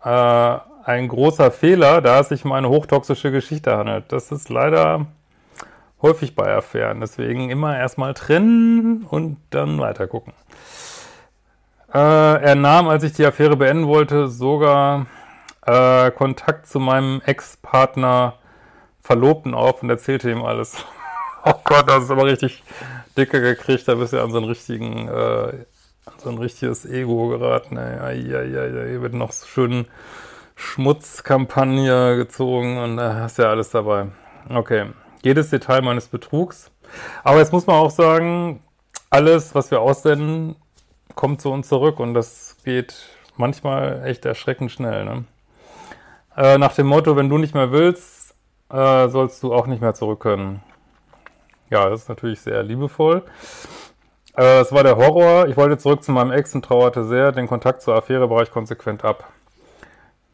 Äh, 0.02 0.58
ein 0.84 1.06
großer 1.06 1.52
Fehler, 1.52 2.00
da 2.00 2.18
es 2.18 2.30
sich 2.30 2.44
um 2.44 2.50
eine 2.50 2.68
hochtoxische 2.68 3.30
Geschichte 3.30 3.76
handelt. 3.76 4.10
Das 4.10 4.32
ist 4.32 4.48
leider 4.48 5.06
häufig 6.02 6.34
bei 6.34 6.54
Affären. 6.54 7.00
Deswegen 7.00 7.50
immer 7.50 7.76
erstmal 7.76 8.14
trennen 8.14 9.06
und 9.08 9.38
dann 9.50 9.78
weiter 9.78 10.06
gucken. 10.06 10.32
Äh, 11.92 11.98
er 11.98 12.54
nahm, 12.54 12.88
als 12.88 13.04
ich 13.04 13.12
die 13.12 13.24
Affäre 13.24 13.56
beenden 13.56 13.86
wollte, 13.86 14.28
sogar 14.28 15.06
äh, 15.64 16.10
Kontakt 16.10 16.66
zu 16.66 16.80
meinem 16.80 17.22
Ex-Partner 17.24 18.34
Verlobten 19.00 19.54
auf 19.54 19.82
und 19.82 19.90
erzählte 19.90 20.30
ihm 20.30 20.44
alles. 20.44 20.84
oh 21.44 21.54
Gott, 21.64 21.88
das 21.88 22.04
ist 22.04 22.10
aber 22.10 22.26
richtig 22.26 22.62
dicke 23.16 23.40
gekriegt. 23.40 23.86
Da 23.86 23.94
bist 23.94 24.12
du 24.12 24.22
an 24.22 24.30
so 24.30 24.38
einen 24.38 24.46
richtigen, 24.46 25.08
äh, 25.08 25.64
so 26.18 26.28
ein 26.28 26.38
richtiges 26.38 26.84
Ego 26.84 27.28
geraten. 27.28 27.76
Ja, 27.76 28.10
ja, 28.10 28.42
ja, 28.42 28.66
hier 28.66 29.02
wird 29.02 29.14
noch 29.14 29.32
so 29.32 29.46
schön 29.46 29.86
Schmutzkampagne 30.56 32.16
gezogen 32.16 32.78
und 32.78 32.96
da 32.96 33.14
hast 33.14 33.38
ja 33.38 33.50
alles 33.50 33.70
dabei. 33.70 34.08
Okay, 34.48 34.86
jedes 35.22 35.50
Detail 35.50 35.82
meines 35.82 36.08
Betrugs. 36.08 36.70
Aber 37.24 37.38
jetzt 37.38 37.52
muss 37.52 37.66
man 37.66 37.76
auch 37.76 37.90
sagen, 37.90 38.60
alles, 39.10 39.54
was 39.54 39.70
wir 39.70 39.80
aussenden, 39.80 40.56
kommt 41.14 41.40
zu 41.40 41.50
uns 41.50 41.68
zurück 41.68 42.00
und 42.00 42.14
das 42.14 42.56
geht 42.64 42.94
manchmal 43.36 44.04
echt 44.04 44.24
erschreckend 44.24 44.70
schnell. 44.70 45.04
Ne? 45.04 45.24
Äh, 46.36 46.58
nach 46.58 46.74
dem 46.74 46.86
Motto, 46.86 47.16
wenn 47.16 47.28
du 47.28 47.38
nicht 47.38 47.54
mehr 47.54 47.72
willst, 47.72 48.34
äh, 48.70 49.08
sollst 49.08 49.42
du 49.42 49.54
auch 49.54 49.66
nicht 49.66 49.80
mehr 49.80 49.94
zurück 49.94 50.20
können. 50.20 50.62
Ja, 51.70 51.88
das 51.88 52.02
ist 52.02 52.08
natürlich 52.08 52.40
sehr 52.40 52.62
liebevoll. 52.62 53.24
Äh, 54.36 54.60
es 54.60 54.72
war 54.72 54.82
der 54.82 54.96
Horror. 54.96 55.48
Ich 55.48 55.56
wollte 55.56 55.78
zurück 55.78 56.02
zu 56.02 56.12
meinem 56.12 56.30
Ex 56.30 56.54
und 56.54 56.64
trauerte 56.64 57.04
sehr. 57.04 57.32
Den 57.32 57.48
Kontakt 57.48 57.82
zur 57.82 57.94
Affäre 57.94 58.28
brach 58.28 58.42
ich 58.42 58.50
konsequent 58.50 59.04
ab. 59.04 59.32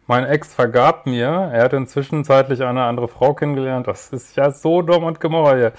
Mein 0.06 0.24
Ex 0.24 0.52
vergab 0.52 1.06
mir, 1.06 1.28
er 1.28 1.64
hat 1.64 1.72
inzwischen 1.72 2.24
zeitlich 2.24 2.62
eine 2.62 2.84
andere 2.84 3.06
Frau 3.08 3.34
kennengelernt. 3.34 3.86
Das 3.86 4.08
ist 4.08 4.36
ja 4.36 4.50
so 4.50 4.82
dumm 4.82 5.04
und 5.04 5.20
gemorra 5.20 5.54
hier. 5.54 5.72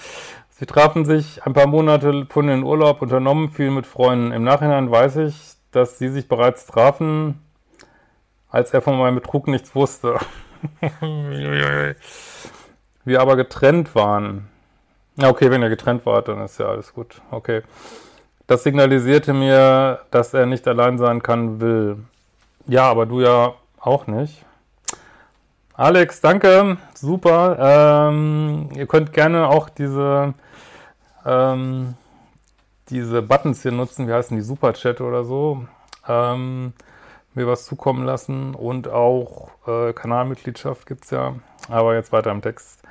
Sie 0.50 0.66
trafen 0.66 1.04
sich 1.04 1.46
ein 1.46 1.54
paar 1.54 1.68
Monate 1.68 2.26
von 2.30 2.48
den 2.48 2.64
Urlaub, 2.64 3.02
unternommen 3.02 3.50
viel 3.50 3.70
mit 3.70 3.86
Freunden. 3.86 4.32
Im 4.32 4.44
Nachhinein 4.44 4.90
weiß 4.90 5.18
ich, 5.18 5.56
dass 5.72 5.98
sie 5.98 6.08
sich 6.08 6.30
bereits 6.30 6.66
trafen, 6.68 7.44
als 8.50 8.74
er 8.74 8.82
von 8.82 8.98
meinem 8.98 9.16
Betrug 9.16 9.48
nichts 9.48 9.76
wusste. 9.76 10.18
Wir 13.06 13.20
aber 13.20 13.36
getrennt 13.36 13.94
waren. 13.96 14.48
Ja, 15.18 15.30
okay, 15.30 15.52
wenn 15.52 15.62
ihr 15.62 15.70
getrennt 15.70 16.06
wart, 16.06 16.30
dann 16.30 16.40
ist 16.42 16.60
ja 16.60 16.68
alles 16.68 16.94
gut. 16.94 17.22
Okay. 17.30 17.64
Das 18.48 18.64
signalisierte 18.64 19.34
mir, 19.34 20.00
dass 20.12 20.34
er 20.34 20.46
nicht 20.46 20.68
allein 20.68 20.98
sein 20.98 21.22
kann, 21.22 21.60
will. 21.60 21.98
Ja, 22.68 22.90
aber 22.90 23.06
du 23.06 23.22
ja 23.22 23.54
auch 23.86 24.08
nicht. 24.08 24.46
Alex, 25.76 26.22
danke. 26.22 26.78
Super. 26.94 28.10
Ähm, 28.10 28.70
ihr 28.76 28.88
könnt 28.88 29.14
gerne 29.14 29.48
auch 29.48 29.70
diese, 29.70 30.34
ähm, 31.26 31.96
diese 32.90 33.22
Buttons 33.22 33.62
hier 33.62 33.72
nutzen. 33.72 34.08
Wie 34.08 34.14
heißen 34.14 34.38
die? 34.38 34.44
Superchat 34.44 35.02
oder 35.02 35.24
so. 35.24 35.66
Ähm, 36.08 36.74
mir 37.34 37.48
was 37.48 37.66
zukommen 37.66 38.06
lassen. 38.06 38.56
Und 38.56 38.88
auch 38.88 39.50
äh, 39.68 39.94
Kanalmitgliedschaft 39.94 40.86
gibt's 40.86 41.10
ja. 41.10 41.36
Aber 41.70 41.96
jetzt 41.96 42.12
weiter 42.12 42.32
im 42.32 42.42
Text. 42.42 42.82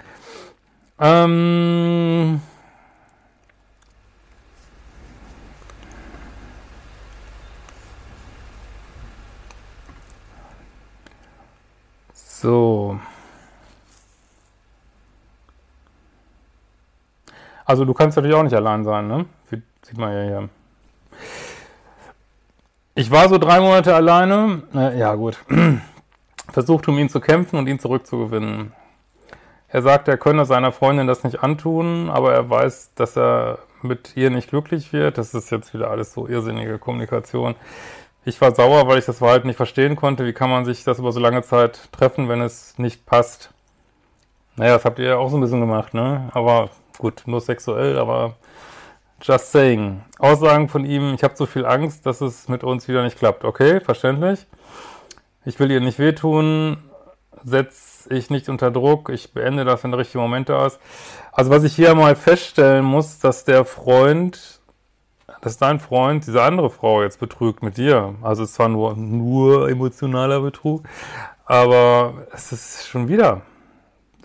Ähm... 0.98 2.40
So. 12.42 12.98
Also 17.64 17.84
du 17.84 17.94
kannst 17.94 18.16
natürlich 18.16 18.36
auch 18.36 18.42
nicht 18.42 18.56
allein 18.56 18.82
sein, 18.82 19.06
ne? 19.06 19.26
Sieht 19.48 19.96
man 19.96 20.12
ja 20.12 20.22
hier. 20.24 20.48
Ich 22.96 23.12
war 23.12 23.28
so 23.28 23.38
drei 23.38 23.60
Monate 23.60 23.94
alleine. 23.94 24.64
Äh, 24.74 24.98
ja, 24.98 25.14
gut. 25.14 25.38
Versucht, 26.52 26.88
um 26.88 26.98
ihn 26.98 27.08
zu 27.08 27.20
kämpfen 27.20 27.58
und 27.58 27.68
ihn 27.68 27.78
zurückzugewinnen. 27.78 28.72
Er 29.68 29.82
sagt, 29.82 30.08
er 30.08 30.18
könne 30.18 30.44
seiner 30.44 30.72
Freundin 30.72 31.06
das 31.06 31.22
nicht 31.22 31.42
antun, 31.44 32.10
aber 32.10 32.34
er 32.34 32.50
weiß, 32.50 32.90
dass 32.96 33.16
er 33.16 33.60
mit 33.82 34.16
ihr 34.16 34.30
nicht 34.30 34.50
glücklich 34.50 34.92
wird. 34.92 35.16
Das 35.16 35.32
ist 35.32 35.50
jetzt 35.50 35.72
wieder 35.74 35.90
alles 35.90 36.12
so 36.12 36.26
irrsinnige 36.26 36.78
Kommunikation. 36.78 37.54
Ich 38.24 38.40
war 38.40 38.54
sauer, 38.54 38.86
weil 38.86 38.98
ich 38.98 39.04
das 39.04 39.18
Verhalten 39.18 39.48
nicht 39.48 39.56
verstehen 39.56 39.96
konnte. 39.96 40.24
Wie 40.24 40.32
kann 40.32 40.48
man 40.48 40.64
sich 40.64 40.84
das 40.84 41.00
über 41.00 41.10
so 41.10 41.18
lange 41.18 41.42
Zeit 41.42 41.90
treffen, 41.90 42.28
wenn 42.28 42.40
es 42.40 42.78
nicht 42.78 43.04
passt? 43.04 43.50
Naja, 44.54 44.74
das 44.74 44.84
habt 44.84 44.98
ihr 45.00 45.06
ja 45.06 45.16
auch 45.16 45.28
so 45.28 45.36
ein 45.36 45.40
bisschen 45.40 45.60
gemacht, 45.60 45.92
ne? 45.92 46.28
Aber 46.32 46.70
gut, 46.98 47.22
nur 47.26 47.40
sexuell, 47.40 47.98
aber 47.98 48.34
just 49.22 49.50
saying. 49.50 50.02
Aussagen 50.18 50.68
von 50.68 50.84
ihm, 50.84 51.14
ich 51.14 51.24
habe 51.24 51.36
so 51.36 51.46
viel 51.46 51.66
Angst, 51.66 52.06
dass 52.06 52.20
es 52.20 52.48
mit 52.48 52.62
uns 52.62 52.86
wieder 52.86 53.02
nicht 53.02 53.18
klappt. 53.18 53.44
Okay, 53.44 53.80
verständlich. 53.80 54.46
Ich 55.44 55.58
will 55.58 55.72
ihr 55.72 55.80
nicht 55.80 55.98
wehtun, 55.98 56.76
setze 57.42 58.14
ich 58.14 58.30
nicht 58.30 58.48
unter 58.48 58.70
Druck, 58.70 59.08
ich 59.08 59.32
beende 59.32 59.64
das, 59.64 59.82
wenn 59.82 59.90
der 59.90 59.98
richtige 59.98 60.18
Moment 60.18 60.48
da 60.48 60.66
ist. 60.66 60.78
Also 61.32 61.50
was 61.50 61.64
ich 61.64 61.74
hier 61.74 61.94
mal 61.96 62.14
feststellen 62.14 62.84
muss, 62.84 63.18
dass 63.18 63.44
der 63.44 63.64
Freund 63.64 64.60
dass 65.42 65.58
dein 65.58 65.80
Freund 65.80 66.26
diese 66.26 66.42
andere 66.42 66.70
Frau 66.70 67.02
jetzt 67.02 67.20
betrügt 67.20 67.62
mit 67.62 67.76
dir. 67.76 68.14
Also 68.22 68.44
es 68.44 68.54
zwar 68.54 68.68
nur, 68.68 68.96
nur 68.96 69.68
emotionaler 69.68 70.40
Betrug, 70.40 70.84
aber 71.44 72.26
es 72.32 72.52
ist 72.52 72.86
schon 72.88 73.08
wieder. 73.08 73.42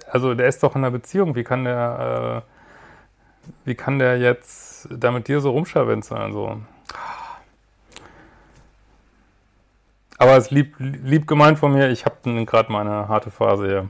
Also 0.09 0.35
der 0.35 0.47
ist 0.47 0.63
doch 0.63 0.75
in 0.75 0.83
einer 0.83 0.91
Beziehung. 0.91 1.35
Wie 1.35 1.43
kann 1.43 1.65
der, 1.65 2.43
äh, 2.45 3.51
wie 3.65 3.75
kann 3.75 3.99
der 3.99 4.19
jetzt 4.19 4.87
da 4.91 5.11
mit 5.11 5.27
dir 5.27 5.41
so 5.41 5.51
rumscharwenzeln? 5.51 6.33
So. 6.33 6.61
Aber 10.19 10.37
es 10.37 10.45
ist 10.45 10.51
lieb, 10.51 10.75
lieb 10.77 11.27
gemeint 11.27 11.57
von 11.57 11.73
mir. 11.73 11.89
Ich 11.89 12.05
habe 12.05 12.45
gerade 12.45 12.71
meine 12.71 13.07
harte 13.07 13.31
Phase 13.31 13.65
hier. 13.65 13.89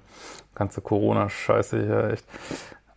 Ganze 0.56 0.82
Corona-Scheiße 0.82 1.86
hier, 1.86 2.10
echt. 2.14 2.26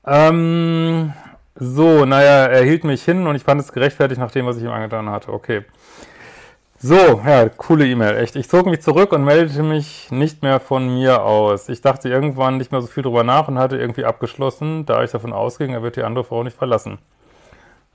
Ähm, 0.07 1.13
so, 1.55 2.05
naja, 2.05 2.47
er 2.47 2.65
hielt 2.65 2.85
mich 2.85 3.03
hin 3.03 3.27
und 3.27 3.37
ich 3.37 3.43
fand 3.43 3.61
es 3.61 3.73
gerechtfertigt 3.73 4.21
nach 4.21 4.31
dem, 4.31 4.47
was 4.47 4.57
ich 4.57 4.63
ihm 4.63 4.71
angetan 4.71 5.11
hatte. 5.11 5.33
Okay. 5.33 5.65
So, 6.79 7.21
ja, 7.27 7.49
coole 7.51 7.87
E-Mail, 7.87 8.17
echt. 8.17 8.37
Ich 8.37 8.49
zog 8.49 8.65
mich 8.65 8.81
zurück 8.81 9.13
und 9.13 9.23
meldete 9.23 9.63
mich 9.63 10.11
nicht 10.11 10.43
mehr 10.43 10.61
von 10.61 10.95
mir 10.95 11.23
aus. 11.23 11.69
Ich 11.69 11.83
dachte 11.83 12.09
irgendwann 12.09 12.57
nicht 12.57 12.73
mehr 12.73 12.81
so 12.81 12.87
viel 12.87 13.03
drüber 13.03 13.23
nach 13.23 13.49
und 13.49 13.59
hatte 13.59 13.77
irgendwie 13.77 14.07
abgeschlossen, 14.07 14.87
da 14.87 15.05
ich 15.05 15.11
davon 15.11 15.35
ausging, 15.35 15.75
er 15.75 15.83
wird 15.83 15.97
die 15.97 16.03
andere 16.03 16.25
Frau 16.25 16.43
nicht 16.43 16.57
verlassen. 16.57 16.99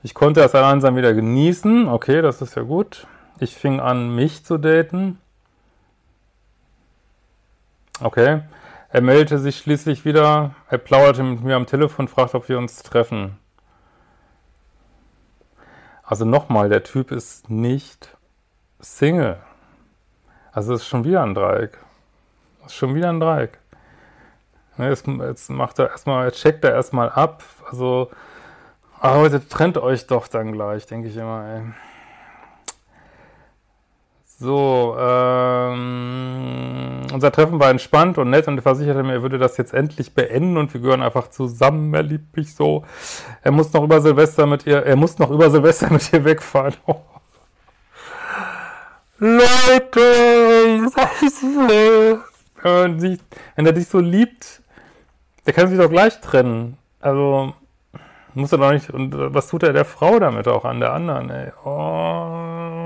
Ich 0.04 0.14
konnte 0.14 0.40
das 0.40 0.54
Alleinsein 0.54 0.94
wieder 0.94 1.14
genießen. 1.14 1.88
Okay, 1.88 2.22
das 2.22 2.40
ist 2.42 2.54
ja 2.54 2.62
gut. 2.62 3.08
Ich 3.40 3.56
fing 3.56 3.80
an, 3.80 4.14
mich 4.14 4.44
zu 4.44 4.56
daten. 4.56 5.18
Okay. 8.00 8.42
Er 8.90 9.00
meldete 9.00 9.40
sich 9.40 9.58
schließlich 9.58 10.04
wieder. 10.04 10.54
Er 10.70 10.78
plauderte 10.78 11.24
mit 11.24 11.42
mir 11.42 11.56
am 11.56 11.66
Telefon, 11.66 12.06
fragte, 12.06 12.36
ob 12.36 12.48
wir 12.48 12.58
uns 12.58 12.84
treffen. 12.84 13.36
Also 16.06 16.24
nochmal, 16.24 16.68
der 16.68 16.84
Typ 16.84 17.10
ist 17.10 17.50
nicht 17.50 18.16
Single. 18.78 19.38
Also 20.52 20.74
es 20.74 20.82
ist 20.82 20.86
schon 20.86 21.04
wieder 21.04 21.22
ein 21.22 21.34
Dreieck. 21.34 21.78
Das 22.62 22.72
ist 22.72 22.78
schon 22.78 22.94
wieder 22.94 23.08
ein 23.08 23.18
Dreieck. 23.18 23.58
Ne, 24.76 24.88
jetzt, 24.88 25.06
jetzt 25.06 25.50
macht 25.50 25.80
er 25.80 25.90
erstmal, 25.90 26.26
jetzt 26.26 26.38
checkt 26.40 26.64
er 26.64 26.72
erstmal 26.72 27.10
ab. 27.10 27.42
Also, 27.68 28.10
aber 29.00 29.18
heute 29.18 29.48
trennt 29.48 29.78
euch 29.78 30.06
doch 30.06 30.28
dann 30.28 30.52
gleich, 30.52 30.86
denke 30.86 31.08
ich 31.08 31.16
immer, 31.16 31.44
ey. 31.44 31.62
So, 34.38 34.94
ähm, 34.98 37.06
unser 37.10 37.32
Treffen 37.32 37.58
war 37.58 37.70
entspannt 37.70 38.18
und 38.18 38.28
nett 38.28 38.46
und 38.48 38.58
er 38.58 38.62
versicherte 38.62 39.02
mir, 39.02 39.14
er 39.14 39.22
würde 39.22 39.38
das 39.38 39.56
jetzt 39.56 39.72
endlich 39.72 40.14
beenden 40.14 40.58
und 40.58 40.74
wir 40.74 40.82
gehören 40.82 41.02
einfach 41.02 41.28
zusammen. 41.28 41.94
Er 41.94 42.02
liebt 42.02 42.36
mich 42.36 42.54
so. 42.54 42.84
Er 43.42 43.52
muss 43.52 43.72
noch 43.72 43.82
über 43.82 44.02
Silvester 44.02 44.44
mit 44.44 44.66
ihr, 44.66 44.84
er 44.84 44.96
muss 44.96 45.18
noch 45.18 45.30
über 45.30 45.50
Silvester 45.50 45.90
mit 45.90 46.12
ihr 46.12 46.22
wegfahren. 46.26 46.74
Oh. 46.84 46.96
Leute, 49.18 50.00
wenn, 52.62 53.18
wenn 53.54 53.66
er 53.66 53.72
dich 53.72 53.88
so 53.88 54.00
liebt, 54.00 54.60
der 55.46 55.54
kann 55.54 55.68
sich 55.68 55.78
doch 55.78 55.88
gleich 55.88 56.20
trennen. 56.20 56.76
Also, 57.00 57.54
muss 58.34 58.52
er 58.52 58.58
doch 58.58 58.72
nicht, 58.72 58.90
und 58.90 59.14
was 59.16 59.48
tut 59.48 59.62
er 59.62 59.72
der 59.72 59.86
Frau 59.86 60.18
damit 60.18 60.46
auch 60.46 60.66
an 60.66 60.80
der 60.80 60.92
anderen, 60.92 61.30
ey? 61.30 61.52
Oh. 61.64 62.85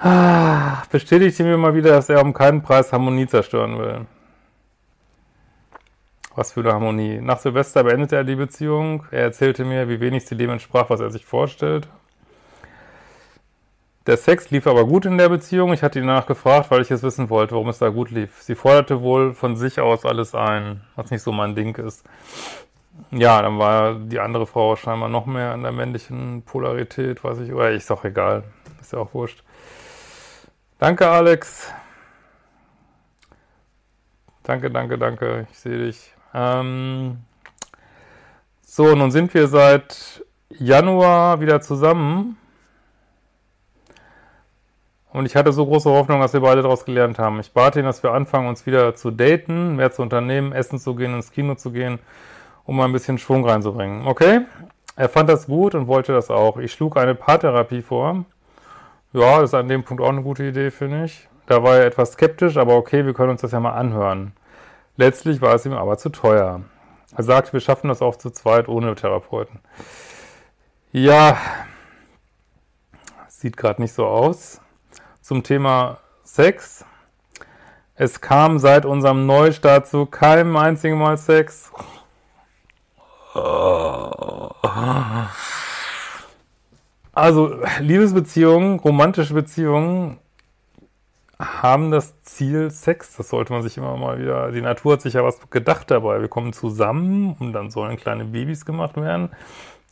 Ah, 0.00 0.84
bestätigte 0.92 1.42
mir 1.42 1.56
mal 1.56 1.74
wieder, 1.74 1.90
dass 1.90 2.08
er 2.08 2.22
um 2.22 2.32
keinen 2.32 2.62
Preis 2.62 2.92
Harmonie 2.92 3.26
zerstören 3.26 3.78
will. 3.78 4.06
Was 6.36 6.52
für 6.52 6.60
eine 6.60 6.72
Harmonie. 6.72 7.18
Nach 7.20 7.40
Silvester 7.40 7.82
beendete 7.82 8.14
er 8.14 8.22
die 8.22 8.36
Beziehung. 8.36 9.04
Er 9.10 9.22
erzählte 9.22 9.64
mir, 9.64 9.88
wie 9.88 9.98
wenig 9.98 10.24
sie 10.24 10.36
dem 10.36 10.50
entsprach, 10.50 10.88
was 10.88 11.00
er 11.00 11.10
sich 11.10 11.26
vorstellt. 11.26 11.88
Der 14.06 14.16
Sex 14.16 14.50
lief 14.50 14.68
aber 14.68 14.86
gut 14.86 15.04
in 15.04 15.18
der 15.18 15.28
Beziehung. 15.28 15.72
Ich 15.72 15.82
hatte 15.82 15.98
ihn 15.98 16.06
nachgefragt, 16.06 16.70
weil 16.70 16.80
ich 16.80 16.92
es 16.92 17.02
wissen 17.02 17.28
wollte, 17.28 17.56
warum 17.56 17.68
es 17.68 17.78
da 17.78 17.88
gut 17.88 18.12
lief. 18.12 18.40
Sie 18.40 18.54
forderte 18.54 19.02
wohl 19.02 19.34
von 19.34 19.56
sich 19.56 19.80
aus 19.80 20.06
alles 20.06 20.36
ein, 20.36 20.82
was 20.94 21.10
nicht 21.10 21.22
so 21.22 21.32
mein 21.32 21.56
Ding 21.56 21.76
ist. 21.76 22.06
Ja, 23.10 23.42
dann 23.42 23.58
war 23.58 23.96
die 23.96 24.20
andere 24.20 24.46
Frau 24.46 24.76
scheinbar 24.76 25.08
noch 25.08 25.26
mehr 25.26 25.54
in 25.54 25.62
der 25.62 25.72
männlichen 25.72 26.42
Polarität, 26.42 27.24
weiß 27.24 27.40
ich, 27.40 27.52
oder 27.52 27.72
ist 27.72 27.90
doch 27.90 28.04
egal. 28.04 28.44
Ist 28.80 28.92
ja 28.92 29.00
auch 29.00 29.12
wurscht. 29.12 29.42
Danke, 30.78 31.08
Alex. 31.08 31.72
Danke, 34.44 34.70
danke, 34.70 34.96
danke. 34.98 35.46
Ich 35.50 35.58
sehe 35.58 35.78
dich. 35.78 36.14
Ähm, 36.32 37.18
So, 38.62 38.94
nun 38.94 39.10
sind 39.10 39.34
wir 39.34 39.48
seit 39.48 40.24
Januar 40.50 41.40
wieder 41.40 41.60
zusammen. 41.60 42.36
Und 45.12 45.26
ich 45.26 45.34
hatte 45.34 45.52
so 45.52 45.66
große 45.66 45.90
Hoffnung, 45.90 46.20
dass 46.20 46.32
wir 46.34 46.40
beide 46.40 46.62
daraus 46.62 46.84
gelernt 46.84 47.18
haben. 47.18 47.40
Ich 47.40 47.52
bat 47.52 47.76
ihn, 47.76 47.84
dass 47.84 48.02
wir 48.02 48.12
anfangen, 48.12 48.46
uns 48.46 48.66
wieder 48.66 48.94
zu 48.94 49.10
daten, 49.10 49.76
mehr 49.76 49.90
zu 49.90 50.02
unternehmen, 50.02 50.52
essen 50.52 50.78
zu 50.78 50.94
gehen, 50.94 51.14
ins 51.14 51.32
Kino 51.32 51.54
zu 51.56 51.72
gehen, 51.72 51.98
um 52.66 52.76
mal 52.76 52.84
ein 52.84 52.92
bisschen 52.92 53.18
Schwung 53.18 53.44
reinzubringen. 53.44 54.06
Okay? 54.06 54.42
Er 54.96 55.08
fand 55.08 55.28
das 55.28 55.46
gut 55.46 55.74
und 55.74 55.88
wollte 55.88 56.12
das 56.12 56.30
auch. 56.30 56.58
Ich 56.58 56.72
schlug 56.72 56.96
eine 56.96 57.14
Paartherapie 57.14 57.82
vor. 57.82 58.24
Ja, 59.18 59.42
ist 59.42 59.52
an 59.52 59.66
dem 59.66 59.82
Punkt 59.82 60.00
auch 60.00 60.10
eine 60.10 60.22
gute 60.22 60.44
Idee, 60.44 60.70
finde 60.70 61.04
ich. 61.04 61.28
Da 61.46 61.64
war 61.64 61.78
er 61.78 61.86
etwas 61.86 62.12
skeptisch, 62.12 62.56
aber 62.56 62.76
okay, 62.76 63.04
wir 63.04 63.14
können 63.14 63.30
uns 63.30 63.40
das 63.40 63.50
ja 63.50 63.58
mal 63.58 63.72
anhören. 63.72 64.32
Letztlich 64.96 65.40
war 65.40 65.56
es 65.56 65.66
ihm 65.66 65.72
aber 65.72 65.98
zu 65.98 66.10
teuer. 66.10 66.60
Er 67.16 67.24
sagt, 67.24 67.52
wir 67.52 67.58
schaffen 67.58 67.88
das 67.88 68.00
auch 68.00 68.14
zu 68.14 68.30
zweit 68.30 68.68
ohne 68.68 68.94
Therapeuten. 68.94 69.58
Ja, 70.92 71.36
sieht 73.26 73.56
gerade 73.56 73.82
nicht 73.82 73.92
so 73.92 74.06
aus. 74.06 74.60
Zum 75.20 75.42
Thema 75.42 75.98
Sex. 76.22 76.84
Es 77.96 78.20
kam 78.20 78.60
seit 78.60 78.86
unserem 78.86 79.26
Neustart 79.26 79.88
zu 79.88 80.06
keinem 80.06 80.56
einzigen 80.56 80.96
Mal 80.96 81.18
Sex. 81.18 81.72
Also 87.18 87.52
Liebesbeziehungen, 87.80 88.78
romantische 88.78 89.34
Beziehungen 89.34 90.18
haben 91.36 91.90
das 91.90 92.22
Ziel 92.22 92.70
Sex. 92.70 93.16
Das 93.16 93.30
sollte 93.30 93.52
man 93.52 93.64
sich 93.64 93.76
immer 93.76 93.96
mal 93.96 94.20
wieder. 94.20 94.52
Die 94.52 94.60
Natur 94.60 94.92
hat 94.92 95.00
sich 95.00 95.14
ja 95.14 95.24
was 95.24 95.40
gedacht 95.50 95.90
dabei. 95.90 96.20
Wir 96.20 96.28
kommen 96.28 96.52
zusammen 96.52 97.34
und 97.40 97.52
dann 97.54 97.72
sollen 97.72 97.96
kleine 97.96 98.24
Babys 98.24 98.64
gemacht 98.64 98.96
werden. 98.96 99.30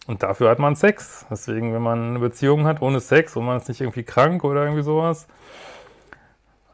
Und 0.07 0.23
dafür 0.23 0.51
hat 0.51 0.61
man 0.61 0.77
Sex. 0.77 1.27
Deswegen, 1.29 1.75
wenn 1.75 1.83
man 1.83 2.11
eine 2.11 2.19
Beziehung 2.21 2.65
hat 2.65 2.81
ohne 2.81 3.01
Sex 3.01 3.35
und 3.35 3.45
man 3.45 3.57
ist 3.57 3.69
nicht 3.69 3.81
irgendwie 3.81 4.05
krank 4.05 4.45
oder 4.45 4.63
irgendwie 4.63 4.85
sowas, 4.85 5.27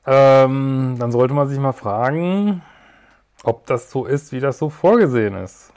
ähm, 0.07 0.97
dann 0.99 1.13
sollte 1.13 1.33
man 1.33 1.49
sich 1.49 1.59
mal 1.59 1.73
fragen, 1.73 2.61
ob 3.43 3.65
das 3.65 3.91
so 3.91 4.05
ist, 4.05 4.33
wie 4.33 4.41
das 4.41 4.59
so 4.59 4.69
vorgesehen 4.69 5.35
ist. 5.35 5.72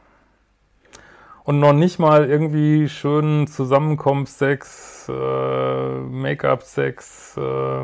Und 1.46 1.60
noch 1.60 1.74
nicht 1.74 2.00
mal 2.00 2.28
irgendwie 2.28 2.90
schönen 2.90 3.46
Zusammenkommst-Sex, 3.46 5.10
äh, 5.10 6.00
Make-up-Sex, 6.00 7.38
äh, 7.38 7.84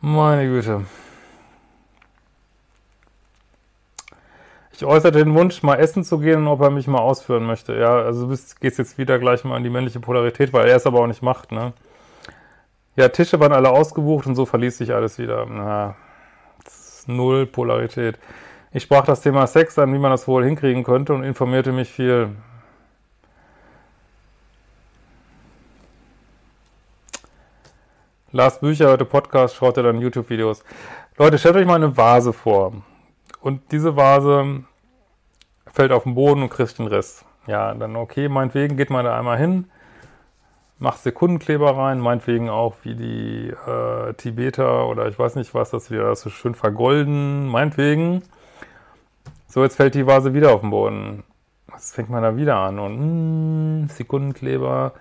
meine 0.00 0.46
Güte. 0.46 0.84
Ich 4.72 4.84
äußerte 4.84 5.18
den 5.18 5.34
Wunsch, 5.34 5.64
mal 5.64 5.80
essen 5.80 6.04
zu 6.04 6.20
gehen 6.20 6.42
und 6.42 6.48
ob 6.48 6.60
er 6.60 6.70
mich 6.70 6.86
mal 6.86 7.00
ausführen 7.00 7.44
möchte. 7.44 7.76
Ja, 7.76 7.96
also 7.96 8.28
du 8.28 8.36
gehst 8.60 8.78
jetzt 8.78 8.98
wieder 8.98 9.18
gleich 9.18 9.42
mal 9.42 9.56
an 9.56 9.64
die 9.64 9.70
männliche 9.70 9.98
Polarität, 9.98 10.52
weil 10.52 10.68
er 10.68 10.76
es 10.76 10.86
aber 10.86 11.00
auch 11.00 11.06
nicht 11.08 11.22
macht, 11.22 11.50
ne? 11.50 11.72
Ja, 12.94 13.08
Tische 13.08 13.40
waren 13.40 13.52
alle 13.52 13.70
ausgebucht 13.70 14.26
und 14.26 14.36
so 14.36 14.46
verließ 14.46 14.78
sich 14.78 14.94
alles 14.94 15.18
wieder. 15.18 15.46
Na, 15.46 15.96
null 17.06 17.46
Polarität. 17.46 18.16
Ich 18.76 18.82
sprach 18.82 19.06
das 19.06 19.22
Thema 19.22 19.46
Sex 19.46 19.78
an, 19.78 19.94
wie 19.94 19.98
man 19.98 20.10
das 20.10 20.28
wohl 20.28 20.44
hinkriegen 20.44 20.84
könnte 20.84 21.14
und 21.14 21.24
informierte 21.24 21.72
mich 21.72 21.90
viel. 21.90 22.36
Lars 28.32 28.60
Bücher, 28.60 28.90
heute 28.90 29.06
Podcast, 29.06 29.56
schaut 29.56 29.78
ihr 29.78 29.82
dann 29.82 29.98
YouTube-Videos. 29.98 30.62
Leute, 31.16 31.38
stellt 31.38 31.56
euch 31.56 31.64
mal 31.64 31.76
eine 31.76 31.96
Vase 31.96 32.34
vor. 32.34 32.74
Und 33.40 33.72
diese 33.72 33.96
Vase 33.96 34.64
fällt 35.72 35.90
auf 35.90 36.02
den 36.02 36.14
Boden 36.14 36.42
und 36.42 36.50
kriegt 36.50 36.78
den 36.78 36.86
Rest. 36.86 37.24
Ja, 37.46 37.72
dann 37.72 37.96
okay, 37.96 38.28
meinetwegen 38.28 38.76
geht 38.76 38.90
man 38.90 39.06
da 39.06 39.18
einmal 39.18 39.38
hin, 39.38 39.70
macht 40.78 40.98
Sekundenkleber 40.98 41.78
rein, 41.78 41.98
meinetwegen 41.98 42.50
auch 42.50 42.74
wie 42.82 42.94
die 42.94 43.54
äh, 43.66 44.12
Tibeter 44.18 44.86
oder 44.86 45.08
ich 45.08 45.18
weiß 45.18 45.34
nicht 45.36 45.54
was, 45.54 45.70
dass 45.70 45.90
wir 45.90 46.02
das 46.02 46.20
so 46.20 46.28
schön 46.28 46.54
vergolden, 46.54 47.46
meinetwegen. 47.46 48.22
So, 49.48 49.62
jetzt 49.62 49.76
fällt 49.76 49.94
die 49.94 50.06
Vase 50.06 50.34
wieder 50.34 50.52
auf 50.52 50.60
den 50.60 50.70
Boden. 50.70 51.24
Was 51.68 51.92
fängt 51.92 52.10
man 52.10 52.22
da 52.22 52.36
wieder 52.36 52.56
an? 52.56 52.78
Und 52.78 52.98
mh, 52.98 53.82
hm, 53.82 53.88
Sekundenkleber, 53.88 54.92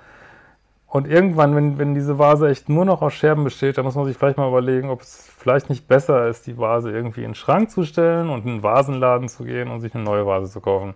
und 0.95 1.09
irgendwann, 1.09 1.57
wenn, 1.57 1.77
wenn 1.77 1.93
diese 1.93 2.19
Vase 2.19 2.47
echt 2.47 2.69
nur 2.69 2.85
noch 2.85 3.01
aus 3.01 3.13
Scherben 3.13 3.43
besteht, 3.43 3.77
dann 3.77 3.83
muss 3.83 3.95
man 3.95 4.05
sich 4.05 4.15
vielleicht 4.15 4.37
mal 4.37 4.47
überlegen, 4.47 4.89
ob 4.89 5.01
es 5.01 5.29
vielleicht 5.37 5.69
nicht 5.69 5.89
besser 5.89 6.29
ist, 6.29 6.47
die 6.47 6.57
Vase 6.57 6.89
irgendwie 6.89 7.23
in 7.23 7.31
den 7.31 7.35
Schrank 7.35 7.69
zu 7.69 7.83
stellen 7.83 8.29
und 8.29 8.45
in 8.45 8.51
einen 8.51 8.63
Vasenladen 8.63 9.27
zu 9.27 9.43
gehen 9.43 9.69
und 9.69 9.81
sich 9.81 9.93
eine 9.93 10.05
neue 10.05 10.25
Vase 10.25 10.49
zu 10.49 10.61
kaufen. 10.61 10.93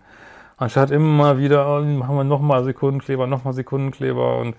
Anstatt 0.56 0.92
immer 0.92 1.38
wieder, 1.38 1.68
oh, 1.68 1.82
machen 1.82 2.16
wir 2.16 2.24
nochmal 2.24 2.64
Sekundenkleber, 2.64 3.28
nochmal 3.28 3.54
Sekundenkleber 3.54 4.38
und 4.38 4.56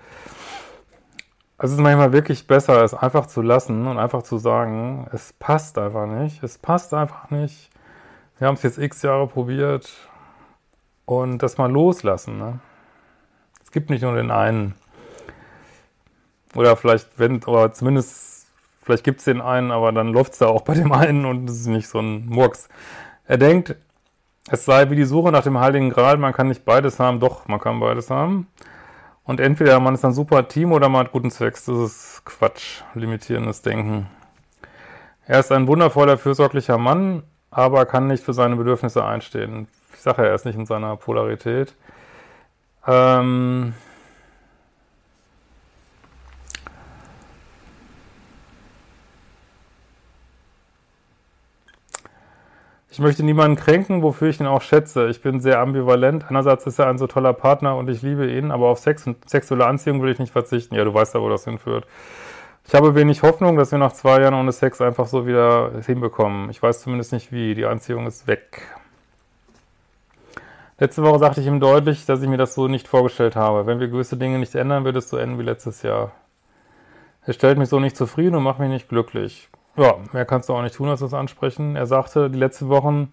es 1.57 1.73
ist 1.73 1.81
manchmal 1.81 2.13
wirklich 2.13 2.47
besser, 2.47 2.85
es 2.85 2.93
einfach 2.93 3.25
zu 3.25 3.41
lassen 3.41 3.87
und 3.87 3.99
einfach 3.99 4.23
zu 4.23 4.37
sagen, 4.37 5.07
es 5.11 5.33
passt 5.33 5.79
einfach 5.79 6.07
nicht, 6.07 6.43
es 6.43 6.59
passt 6.59 6.93
einfach 6.93 7.31
nicht. 7.31 7.71
Wir 8.41 8.47
haben 8.47 8.55
es 8.55 8.63
jetzt 8.63 8.79
x 8.79 9.03
Jahre 9.03 9.27
probiert 9.27 9.93
und 11.05 11.43
das 11.43 11.59
mal 11.59 11.71
loslassen. 11.71 12.39
Ne? 12.39 12.59
Es 13.63 13.71
gibt 13.71 13.91
nicht 13.91 14.01
nur 14.01 14.15
den 14.15 14.31
einen. 14.31 14.75
Oder 16.55 16.75
vielleicht, 16.75 17.19
wenn, 17.19 17.45
oder 17.45 17.71
zumindest, 17.75 18.47
vielleicht 18.81 19.05
gibt 19.05 19.19
es 19.19 19.27
den 19.27 19.43
einen, 19.43 19.71
aber 19.71 19.93
dann 19.93 20.09
läuft 20.09 20.33
es 20.33 20.39
da 20.39 20.47
auch 20.47 20.63
bei 20.63 20.73
dem 20.73 20.91
einen 20.91 21.27
und 21.27 21.51
es 21.51 21.61
ist 21.61 21.67
nicht 21.67 21.87
so 21.87 21.99
ein 21.99 22.25
Murks. 22.29 22.71
Er 23.27 23.37
denkt, 23.37 23.77
es 24.51 24.65
sei 24.65 24.89
wie 24.89 24.97
die 24.97 25.05
Suche 25.05 25.33
nach 25.33 25.43
dem 25.43 25.61
Heiligen 25.61 25.91
Gral, 25.91 26.17
man 26.17 26.33
kann 26.33 26.49
nicht 26.49 26.65
beides 26.65 26.99
haben, 26.99 27.21
doch, 27.21 27.47
man 27.47 27.61
kann 27.61 27.79
beides 27.79 28.09
haben. 28.09 28.47
Und 29.25 29.39
entweder 29.39 29.81
man 29.81 29.93
ist 29.93 30.05
ein 30.07 30.15
super 30.15 30.49
Team 30.49 30.73
oder 30.73 30.89
man 30.89 31.05
hat 31.05 31.13
guten 31.13 31.31
Sex. 31.31 31.67
Das 31.67 31.77
ist 31.77 32.23
Quatsch, 32.25 32.81
limitierendes 32.95 33.61
Denken. 33.61 34.07
Er 35.27 35.41
ist 35.41 35.53
ein 35.53 35.69
wundervoller, 35.69 36.17
fürsorglicher 36.17 36.79
Mann, 36.79 37.23
aber 37.51 37.87
kann 37.87 38.07
nicht 38.07 38.25
für 38.25 38.33
seine 38.33 38.57
Bedürfnisse 38.57 39.05
einstehen. 39.05 39.69
Ich 39.95 40.01
sage 40.01 40.23
ja, 40.23 40.29
er 40.29 40.35
ist 40.35 40.47
nicht 40.47 40.57
in 40.57 40.67
seiner 40.67 40.97
Polarität. 40.97 41.75
Ähm, 42.87 43.75
Ich 52.93 52.99
möchte 52.99 53.23
niemanden 53.23 53.57
kränken, 53.57 54.03
wofür 54.03 54.29
ich 54.29 54.41
ihn 54.41 54.47
auch 54.47 54.63
schätze. 54.63 55.09
Ich 55.09 55.23
bin 55.23 55.41
sehr 55.41 55.61
ambivalent. 55.61 56.27
Einerseits 56.29 56.67
ist 56.67 56.79
er 56.81 56.89
ein 56.89 56.99
so 56.99 57.07
toller 57.07 57.33
Partner 57.33 57.77
und 57.77 57.89
ich 57.89 58.03
liebe 58.03 58.31
ihn, 58.31 58.51
aber 58.51 58.67
auf 58.67 58.81
Sex 58.81 59.07
und 59.07 59.31
sexuelle 59.31 59.65
Anziehung 59.65 60.03
will 60.03 60.11
ich 60.11 60.19
nicht 60.19 60.33
verzichten. 60.33 60.75
Ja, 60.75 60.85
du 60.85 60.93
weißt 60.93 61.15
ja, 61.15 61.23
wo 61.23 61.29
das 61.29 61.45
hinführt. 61.45 61.87
Ich 62.71 62.77
habe 62.77 62.95
wenig 62.95 63.25
Hoffnung, 63.25 63.57
dass 63.57 63.73
wir 63.73 63.81
nach 63.81 63.95
zwei 63.95 64.21
Jahren 64.21 64.35
ohne 64.35 64.53
Sex 64.53 64.81
einfach 64.81 65.09
so 65.09 65.27
wieder 65.27 65.73
hinbekommen. 65.85 66.51
Ich 66.51 66.63
weiß 66.63 66.83
zumindest 66.83 67.13
nicht 67.13 67.33
wie. 67.33 67.57
Die 67.57 67.67
Anziehung 67.67 68.07
ist 68.07 68.29
weg. 68.29 68.63
Letzte 70.79 71.03
Woche 71.03 71.19
sagte 71.19 71.41
ich 71.41 71.49
ihm 71.49 71.59
deutlich, 71.59 72.07
dass 72.07 72.23
ich 72.23 72.29
mir 72.29 72.37
das 72.37 72.55
so 72.55 72.69
nicht 72.69 72.87
vorgestellt 72.87 73.35
habe. 73.35 73.67
Wenn 73.67 73.81
wir 73.81 73.89
gewisse 73.89 74.17
Dinge 74.17 74.39
nicht 74.39 74.55
ändern, 74.55 74.85
wird 74.85 74.95
es 74.95 75.11
so 75.11 75.17
enden 75.17 75.37
wie 75.41 75.43
letztes 75.43 75.83
Jahr. 75.83 76.13
Er 77.27 77.33
stellt 77.33 77.59
mich 77.59 77.69
so 77.69 77.81
nicht 77.81 77.97
zufrieden 77.97 78.37
und 78.37 78.45
macht 78.45 78.61
mich 78.61 78.69
nicht 78.69 78.89
glücklich. 78.89 79.49
Ja, 79.75 79.97
mehr 80.13 80.25
kannst 80.25 80.49
du 80.49 80.55
auch 80.55 80.63
nicht 80.63 80.77
tun, 80.77 80.91
als 80.91 81.01
das 81.01 81.13
ansprechen. 81.13 81.75
Er 81.75 81.87
sagte, 81.87 82.31
die 82.31 82.39
letzten 82.39 82.69
Wochen 82.69 83.11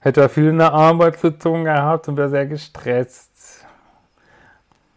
hätte 0.00 0.20
er 0.20 0.28
viel 0.28 0.48
in 0.48 0.58
der 0.58 0.74
Arbeitssitzung 0.74 1.64
gehabt 1.64 2.08
und 2.08 2.18
wäre 2.18 2.28
sehr 2.28 2.44
gestresst. 2.44 3.64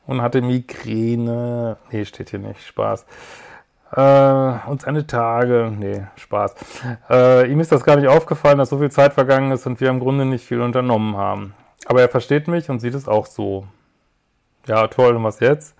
Und 0.06 0.22
hatte 0.22 0.42
Migräne. 0.42 1.78
Nee, 1.92 2.04
steht 2.04 2.32
hier 2.32 2.40
nicht. 2.40 2.62
Spaß. 2.68 3.06
Äh, 3.96 4.70
und 4.70 4.82
seine 4.82 5.06
Tage. 5.06 5.72
Nee, 5.78 6.04
Spaß. 6.16 6.56
Äh, 7.10 7.52
ihm 7.52 7.60
ist 7.60 7.72
das 7.72 7.84
gar 7.84 7.96
nicht 7.96 8.08
aufgefallen, 8.08 8.58
dass 8.58 8.70
so 8.70 8.80
viel 8.80 8.92
Zeit 8.92 9.14
vergangen 9.14 9.52
ist 9.52 9.66
und 9.68 9.80
wir 9.80 9.90
im 9.90 10.00
Grunde 10.00 10.26
nicht 10.26 10.46
viel 10.46 10.62
unternommen 10.62 11.18
haben. 11.18 11.54
Aber 11.86 12.02
er 12.02 12.10
versteht 12.10 12.48
mich 12.48 12.70
und 12.70 12.80
sieht 12.80 12.96
es 12.96 13.08
auch 13.08 13.26
so. 13.26 13.68
Ja, 14.68 14.88
toll, 14.88 15.16
und 15.16 15.24
was 15.24 15.40
jetzt? 15.40 15.76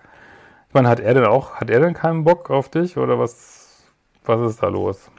Ich 0.68 0.74
meine, 0.74 0.88
hat 0.88 1.00
er 1.00 1.14
denn 1.14 1.26
auch, 1.26 1.54
hat 1.54 1.70
er 1.70 1.80
denn 1.80 1.94
keinen 1.94 2.24
Bock 2.24 2.50
auf 2.50 2.68
dich 2.68 2.96
oder 2.96 3.18
was 3.18 3.64
was 4.24 4.40
ist 4.40 4.62
da 4.62 4.68
los? 4.68 5.10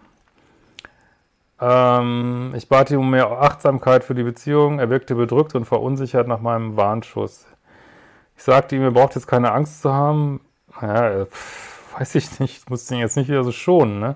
Ähm, 1.62 2.54
ich 2.56 2.68
bat 2.68 2.90
ihn 2.92 2.98
um 2.98 3.10
mehr 3.10 3.30
Achtsamkeit 3.30 4.04
für 4.04 4.16
die 4.16 4.24
Beziehung. 4.24 4.80
Er 4.80 4.90
wirkte 4.90 5.16
bedrückt 5.16 5.56
und 5.56 5.66
verunsichert 5.66 6.28
nach 6.28 6.42
meinem 6.42 6.76
Warnschuss. 6.76 7.46
Ich 8.36 8.44
sagte 8.44 8.76
ihm, 8.76 8.82
er 8.82 8.92
braucht 8.92 9.16
jetzt 9.16 9.28
keine 9.28 9.52
Angst 9.52 9.82
zu 9.82 9.94
haben. 9.94 10.42
Naja, 10.82 11.26
pff, 11.26 11.75
weiß 12.00 12.16
ich 12.16 12.40
nicht, 12.40 12.64
ich 12.64 12.70
musste 12.70 12.94
ihn 12.94 13.00
jetzt 13.00 13.18
nicht 13.18 13.30
wieder 13.30 13.44
so 13.44 13.52
schonen, 13.52 14.00
ne? 14.00 14.16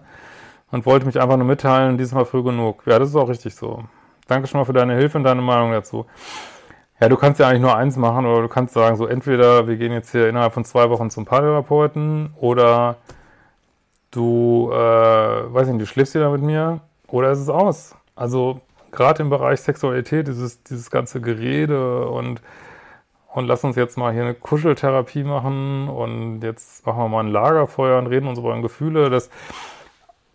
Und 0.72 0.86
wollte 0.86 1.06
mich 1.06 1.20
einfach 1.20 1.38
nur 1.38 1.48
mitteilen, 1.48 1.98
diesmal 1.98 2.26
früh 2.26 2.44
genug. 2.44 2.84
Ja, 2.86 3.00
das 3.00 3.10
ist 3.10 3.16
auch 3.16 3.30
richtig 3.30 3.56
so. 3.56 3.86
Danke 4.28 4.48
schon 4.48 4.60
mal 4.60 4.66
für 4.66 4.74
deine 4.74 4.96
Hilfe 4.96 5.18
und 5.18 5.24
deine 5.24 5.42
Meinung 5.42 5.72
dazu. 5.72 6.06
Ja, 7.02 7.10
du 7.10 7.16
kannst 7.16 7.40
ja 7.40 7.48
eigentlich 7.48 7.62
nur 7.62 7.76
eins 7.76 7.96
machen 7.96 8.26
oder 8.26 8.42
du 8.42 8.50
kannst 8.50 8.74
sagen, 8.74 8.96
so 8.98 9.08
entweder 9.08 9.68
wir 9.68 9.78
gehen 9.78 9.92
jetzt 9.92 10.12
hier 10.12 10.30
innerhalb 10.30 10.54
von 10.54 10.66
zwei 10.66 10.90
Wochen 10.90 11.10
zum 11.10 11.26
Paartherapeuten 11.26 12.34
oder 12.38 12.98
du, 14.12 14.70
äh, 14.72 14.76
weiß 14.76 15.70
nicht, 15.70 15.82
du 15.82 15.86
schläfst 15.88 16.14
wieder 16.14 16.30
mit 16.30 16.42
mir 16.42 16.82
oder 17.08 17.32
ist 17.32 17.40
es 17.40 17.50
aus? 17.50 17.96
Also 18.16 18.60
gerade 18.92 19.24
im 19.24 19.30
Bereich 19.30 19.62
Sexualität, 19.62 20.28
dieses, 20.28 20.62
dieses 20.64 20.92
ganze 20.92 21.22
Gerede 21.22 22.08
und, 22.10 22.42
und 23.34 23.46
lass 23.46 23.64
uns 23.64 23.76
jetzt 23.76 23.98
mal 23.98 24.12
hier 24.12 24.24
eine 24.24 24.34
Kuscheltherapie 24.34 25.24
machen 25.24 25.88
und 25.88 26.42
jetzt 26.42 26.86
machen 26.86 27.00
wir 27.00 27.10
mal 27.10 27.24
ein 27.24 27.32
Lagerfeuer 27.32 28.00
und 28.00 28.08
reden 28.08 28.28
uns 28.28 28.40
über 28.40 28.60
Gefühle, 28.62 29.10
das, 29.10 29.30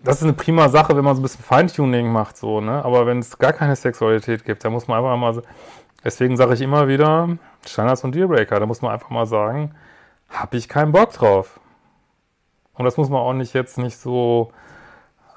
das 0.03 0.19
ist 0.19 0.25
eine 0.25 0.33
prima 0.35 0.69
Sache, 0.69 0.97
wenn 0.97 1.05
man 1.05 1.17
so 1.17 1.21
ein 1.21 1.25
bisschen 1.25 1.45
Feintuning 1.45 2.11
macht, 2.11 2.37
so, 2.37 2.61
ne? 2.61 2.85
Aber 2.85 3.07
wenn 3.07 3.19
es 3.19 3.39
gar 3.39 3.53
keine 3.53 3.75
Sexualität 3.75 4.45
gibt, 4.45 4.65
dann 4.65 4.73
muss 4.73 4.87
man 4.87 4.99
einfach 4.99 5.17
mal, 5.17 5.43
deswegen 6.05 6.37
sage 6.37 6.55
ich 6.55 6.61
immer 6.61 6.89
wieder, 6.89 7.37
Standards 7.67 8.05
und 8.05 8.15
Dealbreaker, 8.15 8.61
da 8.61 8.67
muss 8.67 8.83
man 8.83 8.93
einfach 8.93 9.11
mal 9.11 9.27
sagen, 9.27 9.75
habe 10.29 10.57
ich 10.57 10.69
keinen 10.69 10.93
Bock 10.93 11.13
drauf. 11.13 11.61
Und 12.75 12.85
das 12.85 12.97
muss 12.97 13.09
man 13.09 13.21
auch 13.21 13.33
nicht 13.33 13.55
jetzt 13.55 13.79
nicht 13.79 13.97
so 13.97 14.51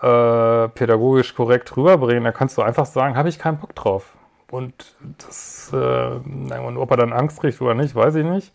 äh, 0.02 0.68
pädagogisch 0.70 1.36
korrekt 1.36 1.76
rüberbringen. 1.78 2.24
Da 2.24 2.32
kannst 2.32 2.58
du 2.58 2.62
einfach 2.62 2.86
sagen, 2.86 3.16
habe 3.16 3.30
ich 3.30 3.40
keinen 3.40 3.60
Bock 3.60 3.76
drauf. 3.76 4.17
Und 4.50 4.96
das, 5.18 5.72
äh, 5.74 5.78
ob 5.78 6.92
er 6.92 6.98
dann 6.98 7.14
Angst 7.14 7.42
kriegt 7.42 7.62
oder 7.62 7.74
nicht, 7.74 7.96
weiß 7.96 8.16
ich 8.16 8.26
nicht. 8.26 8.54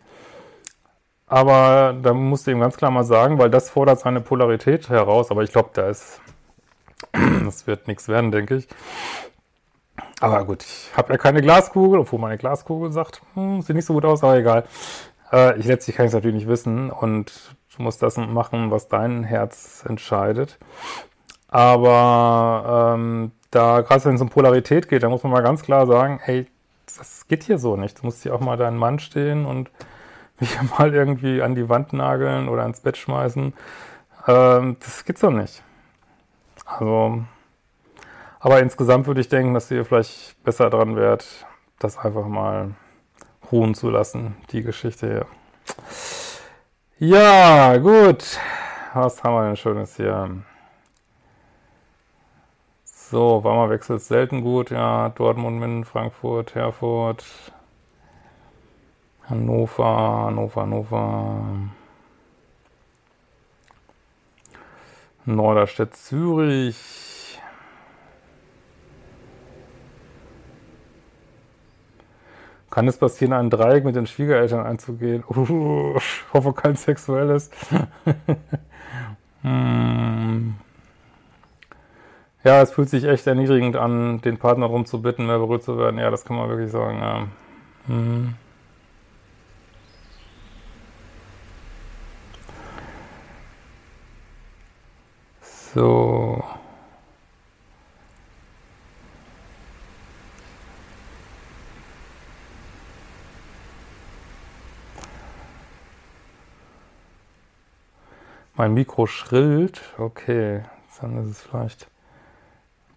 Aber 1.27 1.95
da 1.99 2.13
musst 2.13 2.47
du 2.47 2.51
ihm 2.51 2.59
ganz 2.59 2.77
klar 2.77 2.91
mal 2.91 3.03
sagen, 3.03 3.39
weil 3.39 3.49
das 3.49 3.69
fordert 3.69 3.99
seine 3.99 4.21
Polarität 4.21 4.89
heraus. 4.89 5.31
Aber 5.31 5.43
ich 5.43 5.51
glaube, 5.51 5.69
da 5.73 5.89
ist, 5.89 6.19
das 7.43 7.67
wird 7.67 7.87
nichts 7.87 8.07
werden, 8.07 8.31
denke 8.31 8.55
ich. 8.55 8.67
Aber 10.19 10.45
gut, 10.45 10.63
ich 10.63 10.91
habe 10.95 11.13
ja 11.13 11.17
keine 11.17 11.41
Glaskugel, 11.41 11.99
obwohl 11.99 12.19
meine 12.19 12.37
Glaskugel 12.37 12.91
sagt, 12.91 13.21
hm, 13.33 13.61
sieht 13.61 13.75
nicht 13.75 13.85
so 13.85 13.93
gut 13.93 14.05
aus, 14.05 14.23
aber 14.23 14.37
egal. 14.37 14.65
Äh, 15.31 15.59
ich 15.59 15.65
letztlich 15.65 15.95
kann 15.95 16.05
es 16.05 16.13
natürlich 16.13 16.35
nicht 16.35 16.47
wissen 16.47 16.89
und 16.91 17.55
du 17.75 17.83
musst 17.83 18.01
das 18.01 18.17
machen, 18.17 18.71
was 18.71 18.87
dein 18.87 19.23
Herz 19.23 19.83
entscheidet. 19.87 20.57
Aber 21.49 22.93
ähm, 22.95 23.31
da, 23.53 23.81
gerade 23.81 24.05
wenn 24.05 24.15
es 24.15 24.21
um 24.21 24.29
Polarität 24.29 24.89
geht, 24.89 25.03
da 25.03 25.09
muss 25.09 25.23
man 25.23 25.31
mal 25.31 25.43
ganz 25.43 25.61
klar 25.61 25.85
sagen, 25.85 26.19
hey, 26.23 26.47
das 26.85 27.27
geht 27.27 27.43
hier 27.43 27.57
so 27.57 27.75
nicht. 27.75 27.99
Du 27.99 28.05
musst 28.05 28.23
hier 28.23 28.33
auch 28.33 28.39
mal 28.39 28.57
deinen 28.57 28.77
Mann 28.77 28.99
stehen 28.99 29.45
und 29.45 29.69
mich 30.39 30.57
mal 30.77 30.93
irgendwie 30.93 31.41
an 31.41 31.55
die 31.55 31.69
Wand 31.69 31.93
nageln 31.93 32.49
oder 32.49 32.65
ins 32.65 32.81
Bett 32.81 32.97
schmeißen. 32.97 33.53
Ähm, 34.27 34.77
das 34.79 35.05
geht 35.05 35.17
so 35.17 35.29
nicht. 35.29 35.63
Also, 36.65 37.23
aber 38.39 38.59
insgesamt 38.59 39.07
würde 39.07 39.21
ich 39.21 39.29
denken, 39.29 39.53
dass 39.53 39.69
ihr 39.71 39.85
vielleicht 39.85 40.41
besser 40.43 40.69
dran 40.69 40.95
wärt, 40.95 41.45
das 41.79 41.97
einfach 41.97 42.27
mal 42.27 42.71
ruhen 43.51 43.75
zu 43.75 43.89
lassen, 43.89 44.35
die 44.51 44.63
Geschichte 44.63 45.07
hier. 45.07 45.25
Ja, 46.97 47.77
gut. 47.77 48.39
Was 48.93 49.23
haben 49.23 49.35
wir 49.35 49.45
denn 49.45 49.57
Schönes 49.57 49.95
hier? 49.95 50.43
So, 53.13 53.43
Weimar 53.43 53.69
wechselt 53.69 54.01
selten 54.01 54.41
gut. 54.41 54.71
Ja, 54.71 55.09
Dortmund, 55.09 55.59
Minden, 55.59 55.85
Frankfurt, 55.85 56.55
Herford, 56.55 57.23
Hannover, 59.29 60.25
Hannover, 60.25 60.61
Hannover. 60.63 61.69
Norderstedt, 65.25 65.95
Zürich. 65.95 67.39
Kann 72.71 72.87
es 72.87 72.97
passieren, 72.97 73.33
ein 73.33 73.51
Dreieck 73.51 73.85
mit 73.85 73.95
den 73.95 74.07
Schwiegereltern 74.07 74.65
einzugehen? 74.65 75.23
Uh, 75.29 75.99
hoffe 76.33 76.53
kein 76.53 76.75
sexuelles. 76.75 77.51
hm. 79.43 80.55
Ja, 82.43 82.61
es 82.61 82.71
fühlt 82.71 82.89
sich 82.89 83.05
echt 83.05 83.25
erniedrigend 83.25 83.77
an, 83.77 84.19
den 84.21 84.37
Partner 84.37 84.67
darum 84.67 84.85
zu 84.85 85.01
bitten, 85.01 85.25
mehr 85.27 85.39
berührt 85.39 85.63
zu 85.63 85.77
werden. 85.77 85.97
Ja, 85.99 86.11
das 86.11 86.25
kann 86.25 86.35
man 86.35 86.49
wirklich 86.49 86.71
sagen. 86.71 86.99
Ja. 86.99 87.27
Hm. 87.87 88.35
So. 95.41 96.43
Mein 108.55 108.73
Mikro 108.73 109.07
schrillt. 109.07 109.81
Okay, 109.97 110.63
dann 111.01 111.17
ist 111.23 111.31
es 111.31 111.41
vielleicht 111.41 111.87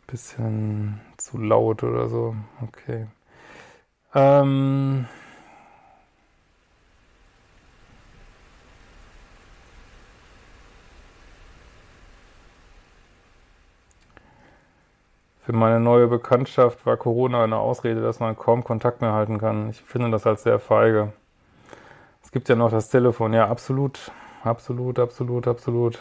bisschen 0.06 1.00
zu 1.16 1.38
laut 1.38 1.82
oder 1.82 2.08
so. 2.08 2.36
Okay. 2.62 3.06
Ähm 4.14 5.06
Für 15.40 15.52
meine 15.52 15.78
neue 15.78 16.08
Bekanntschaft 16.08 16.84
war 16.86 16.96
Corona 16.96 17.44
eine 17.44 17.56
Ausrede, 17.58 18.02
dass 18.02 18.18
man 18.18 18.36
kaum 18.36 18.64
Kontakt 18.64 19.00
mehr 19.00 19.12
halten 19.12 19.38
kann. 19.38 19.70
Ich 19.70 19.80
finde 19.80 20.10
das 20.10 20.26
als 20.26 20.42
sehr 20.42 20.58
feige. 20.58 21.12
Es 22.22 22.30
gibt 22.32 22.48
ja 22.48 22.56
noch 22.56 22.70
das 22.70 22.88
Telefon. 22.88 23.32
Ja, 23.32 23.48
absolut. 23.48 24.10
Absolut, 24.44 24.98
absolut, 24.98 25.46
absolut. 25.48 25.98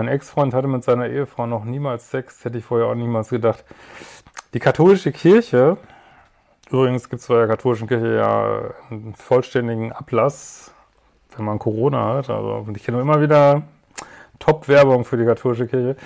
Mein 0.00 0.08
Ex-Freund 0.08 0.54
hatte 0.54 0.66
mit 0.66 0.82
seiner 0.82 1.08
Ehefrau 1.08 1.46
noch 1.46 1.66
niemals 1.66 2.10
Sex, 2.10 2.42
hätte 2.42 2.56
ich 2.56 2.64
vorher 2.64 2.86
auch 2.86 2.94
niemals 2.94 3.28
gedacht. 3.28 3.62
Die 4.54 4.58
katholische 4.58 5.12
Kirche, 5.12 5.76
übrigens 6.70 7.10
gibt 7.10 7.20
es 7.20 7.28
bei 7.28 7.34
der 7.34 7.48
katholischen 7.48 7.86
Kirche 7.86 8.16
ja 8.16 8.60
einen 8.90 9.14
vollständigen 9.14 9.92
Ablass, 9.92 10.72
wenn 11.36 11.44
man 11.44 11.58
Corona 11.58 12.14
hat. 12.14 12.30
Also 12.30 12.66
ich 12.74 12.82
kenne 12.82 12.98
immer 12.98 13.20
wieder 13.20 13.60
Top-Werbung 14.38 15.04
für 15.04 15.18
die 15.18 15.26
katholische 15.26 15.66
Kirche. 15.66 15.96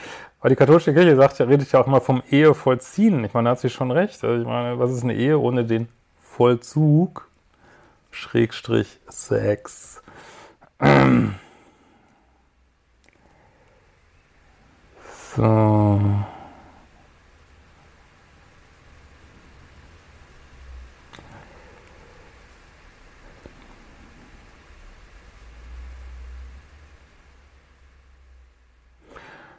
Weil 0.41 0.49
die 0.49 0.57
katholische 0.57 0.93
Kirche 0.93 1.15
sagt 1.15 1.39
ja, 1.39 1.47
redet 1.47 1.71
ja 1.71 1.81
auch 1.81 1.87
immer 1.87 2.01
vom 2.01 2.21
Ehevollziehen. 2.29 3.25
Ich 3.25 3.33
meine, 3.33 3.45
da 3.45 3.51
hat 3.53 3.61
sie 3.61 3.71
schon 3.71 3.93
recht. 3.93 4.25
Also 4.25 4.41
ich 4.41 4.45
meine, 4.45 4.77
was 4.77 4.91
ist 4.91 5.05
eine 5.05 5.15
Ehe 5.15 5.39
ohne 5.39 5.65
den 5.65 5.87
Vollzug? 6.21 7.29
Schrägstrich 8.11 8.99
Sex. 9.09 10.03
So. 15.37 16.01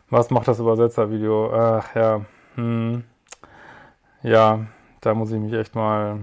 Was 0.10 0.30
macht 0.30 0.48
das 0.48 0.60
Übersetzervideo? 0.60 1.52
Ach 1.54 1.94
ja, 1.94 2.22
hm. 2.56 3.04
ja, 4.24 4.66
da 5.02 5.14
muss 5.14 5.32
ich 5.32 5.40
mich 5.40 5.52
echt 5.54 5.76
mal 5.76 6.20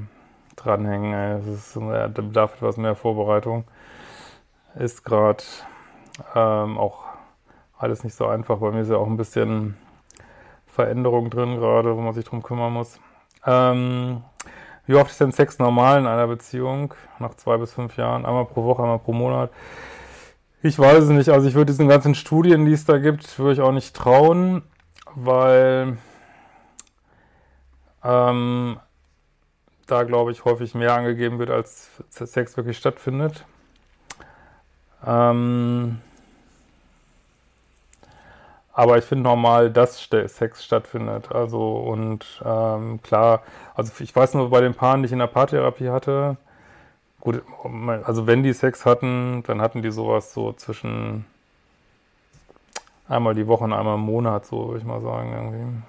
dranhängen. 0.56 1.12
Es 1.12 1.46
ist, 1.46 1.76
da 1.76 2.08
bedarf 2.08 2.54
etwas 2.56 2.78
mehr 2.78 2.94
Vorbereitung. 2.94 3.64
Ist 4.76 5.04
gerade 5.04 5.44
ähm, 6.34 6.78
auch 6.78 7.11
alles 7.82 8.04
nicht 8.04 8.14
so 8.14 8.26
einfach. 8.26 8.58
Bei 8.58 8.70
mir 8.70 8.80
ist 8.80 8.90
ja 8.90 8.96
auch 8.96 9.06
ein 9.06 9.16
bisschen 9.16 9.76
Veränderung 10.66 11.30
drin 11.30 11.56
gerade, 11.56 11.96
wo 11.96 12.00
man 12.00 12.14
sich 12.14 12.24
drum 12.24 12.42
kümmern 12.42 12.72
muss. 12.72 12.98
Ähm, 13.44 14.22
wie 14.86 14.94
oft 14.94 15.10
ist 15.10 15.20
denn 15.20 15.32
Sex 15.32 15.58
normal 15.58 16.00
in 16.00 16.06
einer 16.06 16.26
Beziehung? 16.26 16.94
Nach 17.18 17.34
zwei 17.34 17.56
bis 17.56 17.72
fünf 17.72 17.96
Jahren? 17.96 18.24
Einmal 18.24 18.46
pro 18.46 18.64
Woche, 18.64 18.82
einmal 18.82 18.98
pro 18.98 19.12
Monat? 19.12 19.50
Ich 20.62 20.78
weiß 20.78 21.04
es 21.04 21.10
nicht. 21.10 21.28
Also 21.28 21.48
ich 21.48 21.54
würde 21.54 21.72
diesen 21.72 21.88
ganzen 21.88 22.14
Studien, 22.14 22.64
die 22.64 22.72
es 22.72 22.84
da 22.84 22.98
gibt, 22.98 23.38
würde 23.38 23.52
ich 23.54 23.60
auch 23.60 23.72
nicht 23.72 23.94
trauen, 23.96 24.62
weil 25.14 25.98
ähm, 28.04 28.78
da, 29.86 30.04
glaube 30.04 30.32
ich, 30.32 30.44
häufig 30.44 30.74
mehr 30.74 30.94
angegeben 30.94 31.38
wird, 31.38 31.50
als 31.50 31.90
Sex 32.10 32.56
wirklich 32.56 32.78
stattfindet. 32.78 33.44
Ähm, 35.04 35.98
aber 38.72 38.98
ich 38.98 39.04
finde 39.04 39.24
normal, 39.24 39.70
dass 39.70 40.02
Sex 40.02 40.64
stattfindet. 40.64 41.30
Also 41.32 41.76
und 41.76 42.42
ähm, 42.44 43.00
klar, 43.02 43.42
also 43.74 43.92
ich 44.02 44.14
weiß 44.14 44.34
nur 44.34 44.50
bei 44.50 44.60
den 44.60 44.74
Paaren, 44.74 45.02
die 45.02 45.06
ich 45.06 45.12
in 45.12 45.18
der 45.18 45.26
Paartherapie 45.26 45.90
hatte, 45.90 46.36
gut, 47.20 47.42
also 48.04 48.26
wenn 48.26 48.42
die 48.42 48.52
Sex 48.52 48.86
hatten, 48.86 49.42
dann 49.46 49.60
hatten 49.60 49.82
die 49.82 49.90
sowas 49.90 50.32
so 50.34 50.52
zwischen 50.52 51.24
einmal 53.08 53.34
die 53.34 53.46
Woche 53.46 53.64
und 53.64 53.72
einmal 53.72 53.96
im 53.96 54.02
Monat, 54.02 54.46
so 54.46 54.68
würde 54.68 54.78
ich 54.78 54.84
mal 54.84 55.00
sagen 55.00 55.32
irgendwie. 55.32 55.82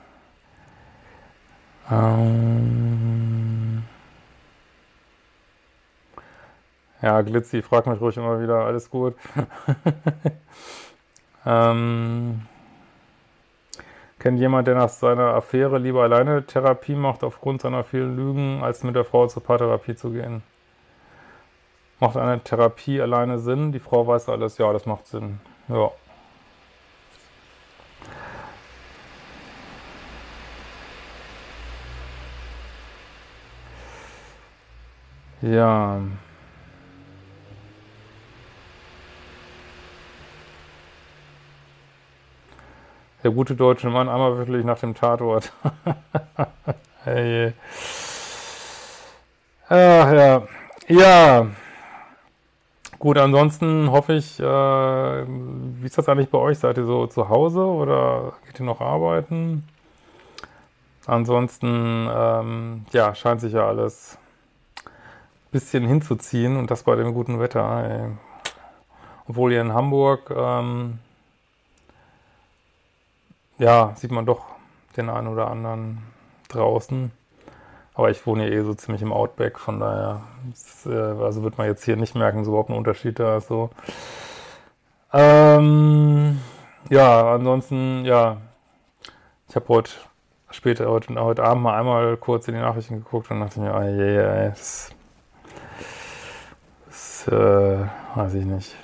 Ähm 1.92 3.84
ja, 7.02 7.22
Glitzy, 7.22 7.62
frag 7.62 7.86
mich 7.88 8.00
ruhig 8.02 8.18
immer 8.18 8.42
wieder, 8.42 8.66
alles 8.66 8.90
gut. 8.90 9.16
ähm 11.46 12.42
kennt 14.24 14.40
jemand, 14.40 14.68
der 14.68 14.76
nach 14.76 14.88
seiner 14.88 15.36
Affäre 15.36 15.78
lieber 15.80 16.04
alleine 16.04 16.46
Therapie 16.46 16.96
macht, 16.96 17.26
aufgrund 17.26 17.62
seiner 17.62 17.84
vielen 17.84 18.16
Lügen, 18.16 18.64
als 18.64 18.82
mit 18.84 18.96
der 18.96 19.04
Frau 19.04 19.28
zur 19.28 19.44
Paartherapie 19.44 19.96
zu 19.96 20.12
gehen? 20.12 20.44
Macht 22.00 22.16
eine 22.16 22.42
Therapie 22.42 23.02
alleine 23.02 23.38
Sinn? 23.40 23.74
Die 23.74 23.80
Frau 23.80 24.08
weiß 24.08 24.30
alles, 24.30 24.58
ja, 24.58 24.72
das 24.72 24.86
macht 24.86 25.08
Sinn. 25.08 25.42
Ja. 25.68 25.92
Ja. 35.42 36.00
Der 43.24 43.32
gute 43.32 43.56
deutsche 43.56 43.90
Mann 43.90 44.10
einmal 44.10 44.38
wirklich 44.38 44.66
nach 44.66 44.80
dem 44.80 44.96
Tatort. 44.96 45.54
hey. 47.06 47.54
Ach 49.70 50.12
ja. 50.12 50.44
Ja. 50.90 51.48
Gut, 53.00 53.18
ansonsten 53.18 53.90
hoffe 53.92 54.14
ich, 54.14 54.40
äh, 54.40 54.44
wie 54.44 55.86
ist 55.86 55.98
das 55.98 56.10
eigentlich 56.10 56.30
bei 56.30 56.38
euch? 56.38 56.60
Seid 56.60 56.78
ihr 56.78 56.86
so 56.86 57.08
zu 57.08 57.30
Hause 57.30 57.62
oder 57.62 58.34
geht 58.46 58.60
ihr 58.60 58.66
noch 58.66 58.82
arbeiten? 58.82 59.68
Ansonsten, 61.06 62.10
ähm, 62.14 62.86
ja, 62.92 63.16
scheint 63.16 63.42
sich 63.42 63.54
ja 63.54 63.68
alles 63.68 64.18
bisschen 65.52 65.86
hinzuziehen 65.86 66.58
und 66.58 66.72
das 66.72 66.84
bei 66.84 66.96
dem 66.96 67.14
guten 67.14 67.40
Wetter. 67.40 67.90
Ey. 67.90 68.10
Obwohl 69.28 69.52
hier 69.52 69.62
in 69.62 69.74
Hamburg, 69.74 70.30
ähm, 70.36 71.00
ja, 73.64 73.94
sieht 73.96 74.12
man 74.12 74.26
doch 74.26 74.44
den 74.98 75.10
einen 75.10 75.30
oder 75.30 75.50
anderen 75.50 76.00
draußen. 76.50 77.12
Aber 77.94 78.10
ich 78.10 78.26
wohne 78.28 78.44
hier 78.44 78.52
eh 78.52 78.64
so 78.64 78.74
ziemlich 78.74 79.02
im 79.02 79.14
Outback, 79.14 79.58
von 79.58 79.80
daher, 79.80 80.22
ist, 80.52 80.86
äh, 80.86 80.92
also 80.94 81.44
wird 81.44 81.58
man 81.58 81.68
jetzt 81.68 81.86
hier 81.86 81.96
nicht 81.96 82.16
merken, 82.16 82.44
so 82.44 82.52
überhaupt 82.52 82.70
ein 82.70 82.76
Unterschied 82.76 83.20
da 83.20 83.38
ist 83.38 83.48
so. 83.48 83.70
Ähm, 85.14 86.42
ja, 86.90 87.36
ansonsten, 87.36 88.04
ja, 88.04 88.38
ich 89.48 89.56
habe 89.56 89.68
heute 89.70 89.92
später, 90.50 90.90
heute, 90.90 91.14
heute 91.16 91.44
Abend 91.44 91.64
mal 91.64 91.80
einmal 91.80 92.18
kurz 92.18 92.48
in 92.48 92.56
die 92.56 92.62
Nachrichten 92.62 92.96
geguckt 92.96 93.32
und 93.32 93.40
dachte 93.40 93.62
mir, 93.62 93.74
oh 93.76 93.82
je, 93.82 94.16
je, 94.16 94.50
das 96.88 97.28
äh, 97.28 97.86
weiß 98.16 98.34
ich 98.34 98.46
nicht. 98.46 98.76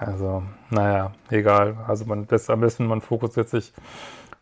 Also, 0.00 0.42
naja, 0.70 1.12
egal. 1.30 1.76
Also 1.86 2.04
man 2.04 2.26
das 2.26 2.50
am 2.50 2.60
besten 2.60 2.86
man 2.86 3.00
fokussiert 3.00 3.48
sich 3.48 3.72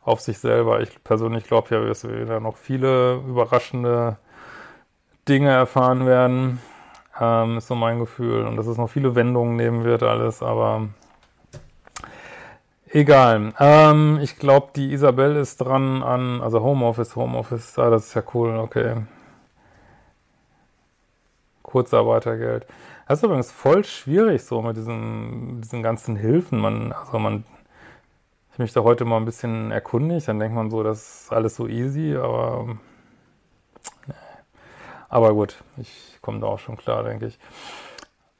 auf 0.02 0.20
sich 0.20 0.38
selber. 0.38 0.80
Ich 0.80 1.02
persönlich 1.02 1.44
glaube 1.44 1.74
ja, 1.74 1.84
dass 1.84 2.06
wir 2.08 2.26
da 2.26 2.40
noch 2.40 2.56
viele 2.56 3.14
überraschende 3.26 4.16
Dinge 5.28 5.50
erfahren 5.50 6.06
werden. 6.06 6.60
Ähm, 7.20 7.58
ist 7.58 7.68
so 7.68 7.74
mein 7.74 7.98
Gefühl. 8.00 8.46
Und 8.46 8.56
dass 8.56 8.66
es 8.66 8.76
noch 8.76 8.90
viele 8.90 9.14
Wendungen 9.14 9.56
nehmen 9.56 9.84
wird, 9.84 10.02
alles, 10.02 10.42
aber 10.42 10.88
egal. 12.90 13.52
Ähm, 13.58 14.18
ich 14.22 14.38
glaube, 14.38 14.68
die 14.74 14.92
Isabel 14.92 15.36
ist 15.36 15.58
dran 15.58 16.02
an, 16.02 16.40
also 16.40 16.60
Homeoffice, 16.60 17.16
Homeoffice, 17.16 17.78
ah, 17.78 17.90
das 17.90 18.06
ist 18.06 18.14
ja 18.14 18.22
cool, 18.34 18.56
okay. 18.58 19.04
Kurzarbeitergeld. 21.62 22.66
Das 23.06 23.18
ist 23.18 23.24
übrigens 23.24 23.52
voll 23.52 23.84
schwierig 23.84 24.44
so 24.44 24.62
mit 24.62 24.76
diesen, 24.76 25.60
diesen 25.60 25.82
ganzen 25.82 26.16
Hilfen. 26.16 26.58
Man, 26.58 26.92
also 26.92 27.18
man, 27.18 27.44
ich 28.52 28.58
mich 28.58 28.72
da 28.72 28.82
heute 28.82 29.04
mal 29.04 29.18
ein 29.18 29.24
bisschen 29.24 29.70
erkundigt, 29.70 30.28
dann 30.28 30.38
denkt 30.38 30.54
man 30.54 30.70
so, 30.70 30.82
das 30.82 31.24
ist 31.24 31.32
alles 31.32 31.56
so 31.56 31.66
easy, 31.66 32.16
aber 32.16 32.76
nee. 34.06 34.14
aber 35.08 35.34
gut, 35.34 35.62
ich 35.76 36.18
komme 36.22 36.40
da 36.40 36.46
auch 36.46 36.58
schon 36.58 36.76
klar, 36.76 37.02
denke 37.02 37.26
ich. 37.26 37.38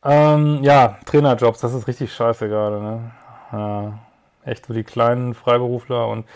Ähm, 0.03 0.63
ja, 0.63 0.99
Trainerjobs, 1.07 1.61
das 1.61 1.75
ist 1.75 1.87
richtig 1.89 2.13
scheiße 2.13 2.49
gerade, 2.49 2.81
ne? 2.81 3.11
Ja, 3.53 3.99
echt 4.45 4.67
so 4.67 4.75
die 4.75 4.85
kleinen 4.85 5.35
Freiberufler 5.35 6.09
und 6.09 6.27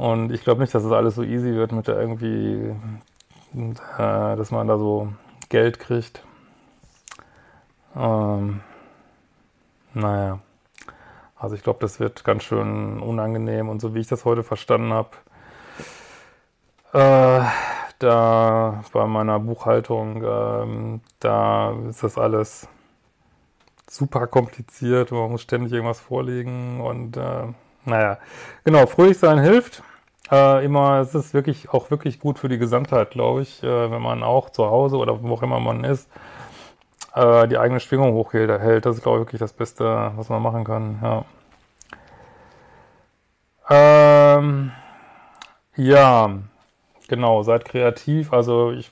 und 0.00 0.32
ich 0.32 0.42
glaube 0.42 0.62
nicht, 0.62 0.74
dass 0.74 0.82
es 0.82 0.88
das 0.88 0.96
alles 0.96 1.14
so 1.14 1.22
easy 1.22 1.54
wird 1.54 1.72
mit 1.72 1.86
der 1.86 2.00
irgendwie, 2.00 2.74
äh, 3.54 3.76
dass 3.98 4.50
man 4.50 4.66
da 4.66 4.78
so 4.78 5.12
Geld 5.50 5.78
kriegt. 5.78 6.22
Ähm, 7.96 8.60
naja, 9.94 10.38
also 11.36 11.54
ich 11.56 11.62
glaube, 11.62 11.80
das 11.80 12.00
wird 12.00 12.24
ganz 12.24 12.44
schön 12.44 13.00
unangenehm 13.00 13.68
und 13.68 13.80
so 13.80 13.94
wie 13.94 14.00
ich 14.00 14.06
das 14.08 14.24
heute 14.24 14.42
verstanden 14.42 14.92
habe, 14.92 15.10
äh, 16.92 17.44
da 17.98 18.82
bei 18.92 19.06
meiner 19.06 19.38
Buchhaltung, 19.38 20.22
ähm, 20.24 21.00
da 21.20 21.72
ist 21.88 22.02
das 22.02 22.18
alles 22.18 22.68
super 23.88 24.26
kompliziert, 24.26 25.12
man 25.12 25.30
muss 25.30 25.42
ständig 25.42 25.72
irgendwas 25.72 26.00
vorlegen 26.00 26.80
und 26.80 27.16
äh, 27.16 27.46
naja, 27.84 28.18
genau, 28.64 28.86
fröhlich 28.86 29.18
sein 29.18 29.38
hilft. 29.38 29.82
Äh, 30.30 30.64
immer, 30.64 31.00
es 31.00 31.14
ist 31.14 31.34
wirklich 31.34 31.70
auch 31.70 31.90
wirklich 31.90 32.20
gut 32.20 32.38
für 32.38 32.48
die 32.48 32.58
Gesamtheit, 32.58 33.10
glaube 33.10 33.42
ich, 33.42 33.62
äh, 33.62 33.90
wenn 33.90 34.00
man 34.00 34.22
auch 34.22 34.50
zu 34.50 34.66
Hause 34.66 34.96
oder 34.96 35.22
wo 35.22 35.34
auch 35.34 35.42
immer 35.42 35.58
man 35.58 35.84
ist, 35.84 36.08
äh, 37.14 37.48
die 37.48 37.58
eigene 37.58 37.80
Schwingung 37.80 38.12
hochhält. 38.14 38.50
Das 38.84 38.96
ist, 38.96 39.02
glaube 39.02 39.18
ich, 39.18 39.26
wirklich 39.26 39.40
das 39.40 39.52
Beste, 39.52 40.12
was 40.16 40.28
man 40.28 40.42
machen 40.42 40.64
kann. 40.64 40.98
Ja. 41.02 41.24
Ähm, 43.70 44.72
ja, 45.76 46.30
genau, 47.08 47.42
seid 47.42 47.64
kreativ. 47.64 48.32
Also 48.32 48.72
ich, 48.72 48.90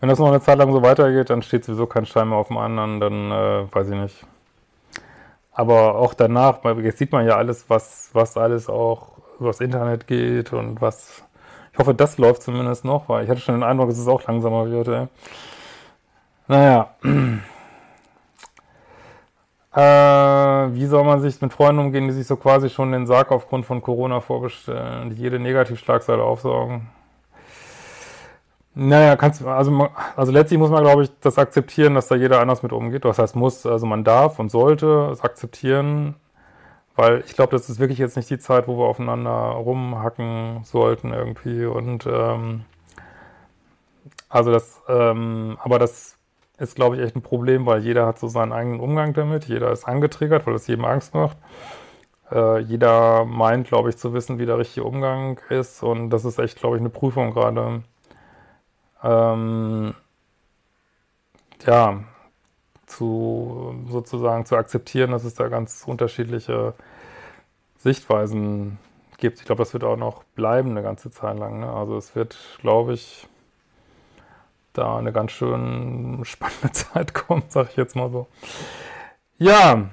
wenn 0.00 0.08
das 0.08 0.18
noch 0.18 0.28
eine 0.28 0.40
Zeit 0.40 0.58
lang 0.58 0.72
so 0.72 0.82
weitergeht, 0.82 1.30
dann 1.30 1.42
steht 1.42 1.64
sowieso 1.64 1.86
kein 1.86 2.06
Stein 2.06 2.28
mehr 2.28 2.38
auf 2.38 2.48
dem 2.48 2.58
anderen, 2.58 3.00
dann 3.00 3.30
äh, 3.30 3.74
weiß 3.74 3.88
ich 3.88 3.96
nicht. 3.96 4.26
Aber 5.52 5.94
auch 5.94 6.12
danach, 6.12 6.62
jetzt 6.82 6.98
sieht 6.98 7.12
man 7.12 7.26
ja 7.26 7.36
alles, 7.36 7.70
was, 7.70 8.10
was 8.12 8.36
alles 8.36 8.68
auch 8.68 9.12
übers 9.40 9.60
Internet 9.60 10.06
geht 10.06 10.52
und 10.52 10.82
was. 10.82 11.22
Ich 11.72 11.78
hoffe, 11.78 11.94
das 11.94 12.18
läuft 12.18 12.42
zumindest 12.42 12.84
noch, 12.84 13.08
weil 13.08 13.24
ich 13.24 13.30
hatte 13.30 13.40
schon 13.40 13.54
den 13.54 13.62
Eindruck, 13.62 13.88
dass 13.88 13.98
es 13.98 14.08
auch 14.08 14.22
langsamer 14.26 14.70
wird. 14.70 14.88
Ey. 14.88 15.08
Naja. 16.48 16.94
Äh, 19.76 20.74
wie 20.74 20.86
soll 20.86 21.04
man 21.04 21.20
sich 21.20 21.38
mit 21.42 21.52
Freunden 21.52 21.80
umgehen, 21.80 22.08
die 22.08 22.14
sich 22.14 22.26
so 22.26 22.36
quasi 22.36 22.70
schon 22.70 22.92
den 22.92 23.06
Sarg 23.06 23.30
aufgrund 23.30 23.66
von 23.66 23.82
Corona 23.82 24.20
vorbestellen, 24.20 25.10
die 25.10 25.16
jede 25.16 25.38
Negativschlagseite 25.38 26.22
aufsaugen? 26.22 26.88
Naja, 28.74 29.16
kannst 29.16 29.42
also 29.44 29.88
also 30.16 30.32
letztlich 30.32 30.58
muss 30.58 30.70
man, 30.70 30.82
glaube 30.82 31.04
ich, 31.04 31.10
das 31.20 31.38
akzeptieren, 31.38 31.94
dass 31.94 32.08
da 32.08 32.14
jeder 32.14 32.40
anders 32.40 32.62
mit 32.62 32.72
umgeht. 32.72 33.04
Das 33.04 33.18
heißt, 33.18 33.36
muss, 33.36 33.64
also 33.66 33.86
man 33.86 34.04
darf 34.04 34.38
und 34.38 34.50
sollte 34.50 35.08
es 35.12 35.22
akzeptieren, 35.22 36.14
weil 36.94 37.22
ich 37.26 37.34
glaube, 37.34 37.52
das 37.52 37.68
ist 37.70 37.78
wirklich 37.78 37.98
jetzt 37.98 38.16
nicht 38.16 38.30
die 38.30 38.38
Zeit, 38.38 38.68
wo 38.68 38.78
wir 38.78 38.86
aufeinander 38.86 39.30
rumhacken 39.30 40.60
sollten 40.64 41.12
irgendwie 41.12 41.66
und 41.66 42.06
ähm, 42.06 42.64
also 44.28 44.52
das, 44.52 44.82
ähm, 44.88 45.58
aber 45.62 45.78
das 45.78 46.15
ist, 46.58 46.74
glaube 46.76 46.96
ich, 46.96 47.02
echt 47.02 47.16
ein 47.16 47.22
Problem, 47.22 47.66
weil 47.66 47.82
jeder 47.82 48.06
hat 48.06 48.18
so 48.18 48.28
seinen 48.28 48.52
eigenen 48.52 48.80
Umgang 48.80 49.12
damit. 49.12 49.44
Jeder 49.46 49.72
ist 49.72 49.84
angetriggert, 49.84 50.46
weil 50.46 50.54
es 50.54 50.66
jedem 50.66 50.84
Angst 50.84 51.14
macht. 51.14 51.36
Äh, 52.30 52.60
jeder 52.60 53.24
meint, 53.24 53.68
glaube 53.68 53.90
ich, 53.90 53.96
zu 53.98 54.14
wissen, 54.14 54.38
wie 54.38 54.46
der 54.46 54.58
richtige 54.58 54.86
Umgang 54.86 55.38
ist. 55.50 55.82
Und 55.82 56.10
das 56.10 56.24
ist 56.24 56.38
echt, 56.38 56.58
glaube 56.58 56.76
ich, 56.76 56.80
eine 56.80 56.90
Prüfung 56.90 57.32
gerade. 57.32 57.82
Ähm, 59.02 59.94
ja, 61.66 62.00
zu 62.86 63.74
sozusagen 63.88 64.46
zu 64.46 64.56
akzeptieren, 64.56 65.10
dass 65.10 65.24
es 65.24 65.34
da 65.34 65.48
ganz 65.48 65.84
unterschiedliche 65.86 66.74
Sichtweisen 67.78 68.78
gibt. 69.18 69.40
Ich 69.40 69.44
glaube, 69.46 69.62
das 69.62 69.72
wird 69.72 69.84
auch 69.84 69.96
noch 69.96 70.24
bleiben 70.34 70.70
eine 70.70 70.82
ganze 70.82 71.10
Zeit 71.10 71.38
lang. 71.38 71.60
Ne? 71.60 71.70
Also 71.70 71.96
es 71.96 72.14
wird, 72.14 72.36
glaube 72.60 72.94
ich, 72.94 73.28
da 74.78 74.96
eine 74.96 75.12
ganz 75.12 75.32
schön 75.32 76.20
spannende 76.24 76.70
Zeit 76.72 77.14
kommt, 77.14 77.52
sag 77.52 77.70
ich 77.70 77.76
jetzt 77.76 77.96
mal 77.96 78.10
so. 78.10 78.26
Ja, 79.38 79.90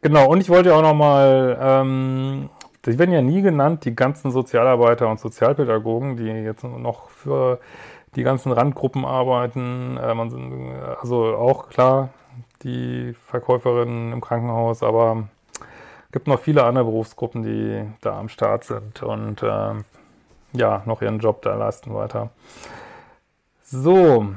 genau. 0.00 0.28
Und 0.30 0.40
ich 0.40 0.48
wollte 0.48 0.74
auch 0.74 0.82
noch 0.82 0.94
mal, 0.94 1.58
ähm, 1.60 2.50
die 2.86 2.98
werden 2.98 3.12
ja 3.12 3.22
nie 3.22 3.42
genannt, 3.42 3.84
die 3.84 3.94
ganzen 3.94 4.30
Sozialarbeiter 4.30 5.08
und 5.08 5.20
Sozialpädagogen, 5.20 6.16
die 6.16 6.24
jetzt 6.24 6.64
noch 6.64 7.10
für 7.10 7.60
die 8.16 8.22
ganzen 8.22 8.52
Randgruppen 8.52 9.04
arbeiten. 9.04 9.96
Äh, 9.98 10.14
man, 10.14 10.32
also 11.00 11.36
auch 11.36 11.68
klar, 11.68 12.10
die 12.62 13.14
Verkäuferinnen 13.26 14.12
im 14.12 14.20
Krankenhaus, 14.20 14.82
aber 14.82 15.28
es 16.06 16.12
gibt 16.12 16.26
noch 16.26 16.40
viele 16.40 16.64
andere 16.64 16.84
Berufsgruppen, 16.84 17.42
die 17.42 17.84
da 18.00 18.18
am 18.18 18.28
Start 18.28 18.64
sind. 18.64 19.02
Und 19.02 19.42
äh, 19.42 19.74
ja, 20.52 20.82
noch 20.86 21.02
ihren 21.02 21.18
Job 21.20 21.42
da 21.42 21.54
leisten 21.54 21.94
weiter. 21.94 22.30
So, 23.72 24.34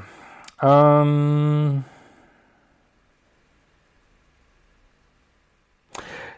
ähm, 0.62 1.84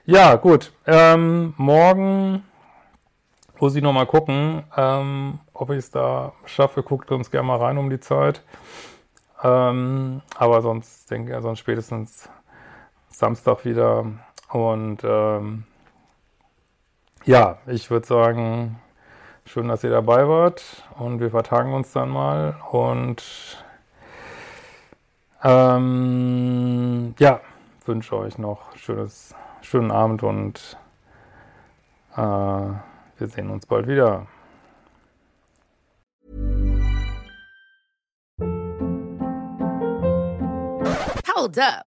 ja, 0.07 0.37
gut, 0.37 0.73
ähm, 0.87 1.53
morgen 1.59 2.43
muss 3.61 3.77
ich 3.77 3.83
nochmal 3.83 4.07
gucken, 4.07 4.65
ähm, 4.75 5.41
ob 5.53 5.69
ich 5.73 5.77
es 5.77 5.91
da 5.91 6.33
schaffe. 6.47 6.83
Guckt 6.83 7.11
uns 7.13 7.31
gerne 7.31 7.47
mal 7.47 7.59
rein 7.59 7.77
um 7.77 7.91
die 7.91 8.01
Zeit. 8.01 8.43
Ähm, 9.43 10.23
aber 10.35 10.63
sonst 10.63 11.11
denke 11.11 11.37
ich, 11.37 11.43
sonst 11.43 11.59
spätestens 11.59 12.31
Samstag 13.11 13.67
wieder. 13.67 14.07
Und 14.49 15.05
ähm, 15.05 15.65
ja, 17.27 17.59
ich 17.67 17.91
würde 17.91 18.07
sagen, 18.07 18.81
schön, 19.47 19.69
dass 19.69 19.83
ihr 19.85 19.91
dabei 19.91 20.29
wart. 20.29 20.63
Und 20.99 21.21
wir 21.21 21.31
vertagen 21.31 21.73
uns 21.73 21.93
dann 21.93 22.11
mal. 22.11 22.57
Und 22.71 23.65
ähm, 25.43 27.15
ja, 27.19 27.41
wünsche 27.85 28.17
euch 28.17 28.37
noch 28.37 28.77
schönes, 28.77 29.35
schönen 29.63 29.91
Abend 29.91 30.23
und 30.23 30.77
äh, 32.17 32.21
wir 32.21 33.29
sehen 33.29 33.51
uns 33.51 33.65
bald 33.67 33.87
wieder. 33.87 34.27
Hold 41.35 41.59
up. 41.59 41.96